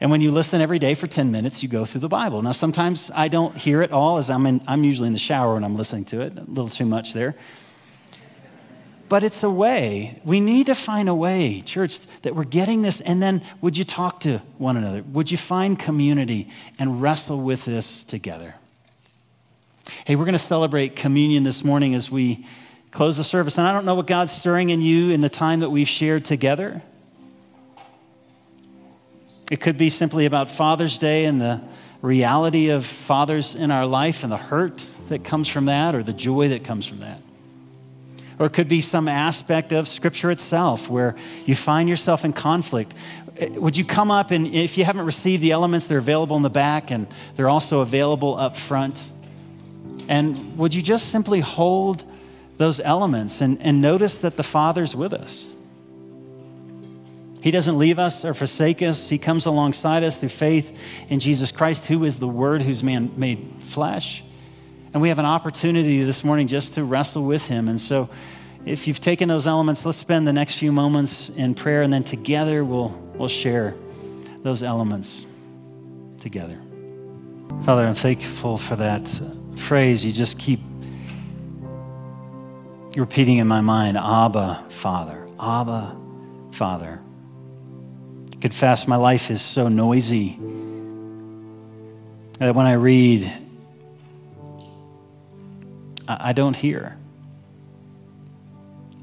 And 0.00 0.10
when 0.10 0.20
you 0.20 0.30
listen 0.30 0.60
every 0.60 0.78
day 0.78 0.92
for 0.92 1.06
10 1.06 1.32
minutes, 1.32 1.62
you 1.62 1.68
go 1.68 1.86
through 1.86 2.02
the 2.02 2.08
Bible. 2.08 2.42
Now, 2.42 2.52
sometimes 2.52 3.10
I 3.14 3.28
don't 3.28 3.56
hear 3.56 3.80
it 3.80 3.90
all 3.90 4.18
as 4.18 4.28
I'm, 4.28 4.44
in, 4.44 4.60
I'm 4.68 4.84
usually 4.84 5.06
in 5.06 5.14
the 5.14 5.18
shower 5.18 5.54
when 5.54 5.64
I'm 5.64 5.76
listening 5.76 6.04
to 6.06 6.20
it, 6.20 6.36
a 6.36 6.42
little 6.42 6.68
too 6.68 6.84
much 6.84 7.14
there. 7.14 7.36
But 9.08 9.24
it's 9.24 9.42
a 9.42 9.50
way. 9.50 10.20
We 10.24 10.40
need 10.40 10.66
to 10.66 10.74
find 10.74 11.08
a 11.08 11.14
way, 11.14 11.62
church, 11.62 11.98
that 12.22 12.36
we're 12.36 12.44
getting 12.44 12.82
this. 12.82 13.00
And 13.00 13.22
then 13.22 13.42
would 13.62 13.78
you 13.78 13.84
talk 13.84 14.20
to 14.20 14.38
one 14.58 14.76
another? 14.76 15.02
Would 15.02 15.30
you 15.30 15.38
find 15.38 15.78
community 15.78 16.50
and 16.78 17.00
wrestle 17.00 17.40
with 17.40 17.64
this 17.64 18.04
together? 18.04 18.56
Hey, 20.04 20.16
we're 20.16 20.26
going 20.26 20.32
to 20.34 20.38
celebrate 20.38 20.96
communion 20.96 21.44
this 21.44 21.64
morning 21.64 21.94
as 21.94 22.10
we 22.10 22.46
close 22.90 23.16
the 23.16 23.24
service. 23.24 23.58
And 23.58 23.66
I 23.66 23.72
don't 23.72 23.84
know 23.84 23.94
what 23.94 24.06
God's 24.06 24.32
stirring 24.32 24.70
in 24.70 24.82
you 24.82 25.10
in 25.10 25.20
the 25.20 25.28
time 25.28 25.60
that 25.60 25.70
we've 25.70 25.88
shared 25.88 26.24
together. 26.24 26.82
It 29.50 29.60
could 29.60 29.76
be 29.76 29.90
simply 29.90 30.26
about 30.26 30.50
Father's 30.50 30.98
Day 30.98 31.24
and 31.24 31.40
the 31.40 31.60
reality 32.02 32.70
of 32.70 32.86
fathers 32.86 33.54
in 33.54 33.70
our 33.70 33.86
life 33.86 34.22
and 34.22 34.32
the 34.32 34.36
hurt 34.36 34.78
that 35.08 35.24
comes 35.24 35.48
from 35.48 35.66
that 35.66 35.94
or 35.94 36.02
the 36.02 36.12
joy 36.12 36.48
that 36.48 36.64
comes 36.64 36.86
from 36.86 37.00
that. 37.00 37.20
or 38.38 38.46
it 38.46 38.54
could 38.54 38.68
be 38.68 38.80
some 38.80 39.06
aspect 39.06 39.70
of 39.70 39.86
Scripture 39.86 40.30
itself 40.30 40.88
where 40.88 41.14
you 41.44 41.54
find 41.54 41.90
yourself 41.90 42.24
in 42.24 42.32
conflict. 42.32 42.94
Eh, 43.36 43.50
would 43.50 43.76
you 43.76 43.84
come 43.84 44.10
up 44.10 44.30
and 44.30 44.46
if 44.46 44.78
you 44.78 44.84
haven't 44.84 45.04
received 45.04 45.42
the 45.42 45.50
elements, 45.50 45.86
they're 45.86 45.98
available 45.98 46.36
in 46.36 46.42
the 46.42 46.48
back 46.48 46.90
and 46.90 47.06
they're 47.36 47.50
also 47.50 47.80
available 47.80 48.38
up 48.38 48.56
front. 48.56 49.10
And 50.08 50.56
would 50.56 50.74
you 50.74 50.80
just 50.80 51.10
simply 51.10 51.40
hold 51.40 52.02
those 52.60 52.78
elements 52.78 53.40
and, 53.40 53.58
and 53.62 53.80
notice 53.80 54.18
that 54.18 54.36
the 54.36 54.42
Father's 54.42 54.94
with 54.94 55.14
us? 55.14 55.50
He 57.40 57.50
doesn't 57.50 57.78
leave 57.78 57.98
us 57.98 58.22
or 58.22 58.34
forsake 58.34 58.82
us. 58.82 59.08
He 59.08 59.16
comes 59.16 59.46
alongside 59.46 60.04
us 60.04 60.18
through 60.18 60.28
faith 60.28 60.78
in 61.08 61.20
Jesus 61.20 61.52
Christ, 61.52 61.86
who 61.86 62.04
is 62.04 62.18
the 62.18 62.28
Word 62.28 62.60
who's 62.60 62.82
man 62.82 63.12
made 63.16 63.50
flesh. 63.60 64.22
And 64.92 65.00
we 65.00 65.08
have 65.08 65.18
an 65.18 65.24
opportunity 65.24 66.04
this 66.04 66.22
morning 66.22 66.48
just 66.48 66.74
to 66.74 66.84
wrestle 66.84 67.24
with 67.24 67.46
Him. 67.46 67.66
And 67.66 67.80
so, 67.80 68.10
if 68.66 68.86
you've 68.86 69.00
taken 69.00 69.26
those 69.26 69.46
elements, 69.46 69.86
let's 69.86 69.96
spend 69.96 70.28
the 70.28 70.34
next 70.34 70.58
few 70.58 70.70
moments 70.70 71.30
in 71.30 71.54
prayer, 71.54 71.80
and 71.80 71.90
then 71.90 72.04
together 72.04 72.62
we'll, 72.62 72.90
we'll 73.14 73.28
share 73.28 73.74
those 74.42 74.62
elements 74.62 75.24
together. 76.20 76.60
Father, 77.64 77.86
I'm 77.86 77.94
thankful 77.94 78.58
for 78.58 78.76
that 78.76 79.08
phrase 79.56 80.04
you 80.04 80.12
just 80.12 80.38
keep 80.38 80.60
repeating 82.96 83.38
in 83.38 83.46
my 83.48 83.60
mind 83.60 83.96
Abba, 83.96 84.66
Father. 84.68 85.26
Abba, 85.38 85.96
Father 86.52 87.00
confess 88.40 88.88
my 88.88 88.96
life 88.96 89.30
is 89.30 89.42
so 89.42 89.68
noisy 89.68 90.38
that 92.38 92.54
when 92.54 92.66
I 92.66 92.72
read, 92.72 93.30
I 96.08 96.32
don't 96.32 96.56
hear. 96.56 96.96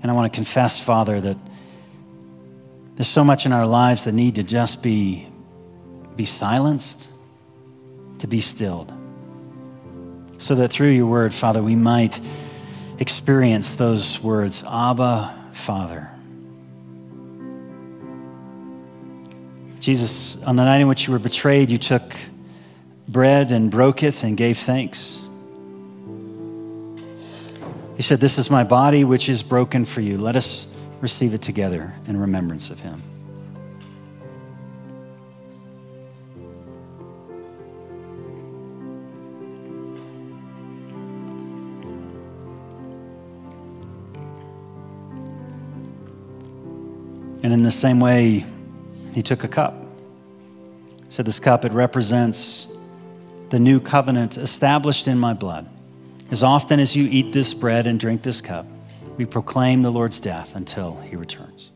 And 0.02 0.12
I 0.12 0.14
want 0.14 0.32
to 0.32 0.36
confess, 0.36 0.80
Father, 0.80 1.22
that 1.22 1.38
there's 2.96 3.08
so 3.08 3.24
much 3.24 3.46
in 3.46 3.52
our 3.52 3.68
lives 3.68 4.06
that 4.06 4.14
need 4.14 4.36
to 4.36 4.44
just 4.44 4.82
be, 4.82 5.28
be 6.16 6.26
silenced, 6.26 7.10
to 8.20 8.28
be 8.28 8.42
stilled. 8.42 8.92
So 10.40 10.56
that 10.56 10.70
through 10.70 10.90
your 10.90 11.06
word, 11.06 11.34
Father, 11.34 11.62
we 11.62 11.76
might 11.76 12.20
experience 13.00 13.76
those 13.76 14.22
words 14.22 14.64
Abba, 14.68 15.50
Father. 15.54 16.10
Jesus, 19.80 20.36
on 20.44 20.56
the 20.56 20.66
night 20.66 20.82
in 20.82 20.88
which 20.88 21.08
you 21.08 21.14
were 21.14 21.20
betrayed, 21.20 21.72
you 21.72 21.78
took 21.78 22.14
bread 23.08 23.52
and 23.52 23.72
broke 23.72 24.04
it 24.04 24.24
and 24.24 24.36
gave 24.36 24.58
thanks. 24.58 25.20
He 27.96 28.04
said, 28.04 28.20
This 28.20 28.38
is 28.38 28.50
my 28.50 28.64
body 28.64 29.04
which 29.04 29.30
is 29.30 29.44
broken 29.44 29.86
for 29.86 30.02
you. 30.02 30.18
Let 30.18 30.36
us 30.36 30.68
receive 31.02 31.34
it 31.34 31.42
together 31.42 31.94
in 32.06 32.20
remembrance 32.20 32.70
of 32.70 32.80
him. 32.80 33.02
And 47.48 47.54
in 47.54 47.64
the 47.64 47.72
same 47.72 48.02
way, 48.02 48.44
he 49.14 49.24
took 49.24 49.46
a 49.46 49.48
cup. 49.48 49.74
Said, 51.08 51.26
This 51.26 51.40
cup, 51.40 51.64
it 51.64 51.72
represents 51.72 52.68
the 53.52 53.58
new 53.58 53.80
covenant 53.80 54.36
established 54.36 55.08
in 55.08 55.18
my 55.18 55.34
blood. 55.34 55.66
As 56.30 56.44
often 56.44 56.82
as 56.82 56.94
you 56.94 57.08
eat 57.10 57.32
this 57.32 57.54
bread 57.54 57.88
and 57.88 57.98
drink 57.98 58.22
this 58.22 58.42
cup, 58.42 58.66
we 59.16 59.24
proclaim 59.26 59.82
the 59.82 59.90
Lord's 59.90 60.20
death 60.20 60.58
until 60.58 60.98
he 60.98 61.16
returns. 61.16 61.72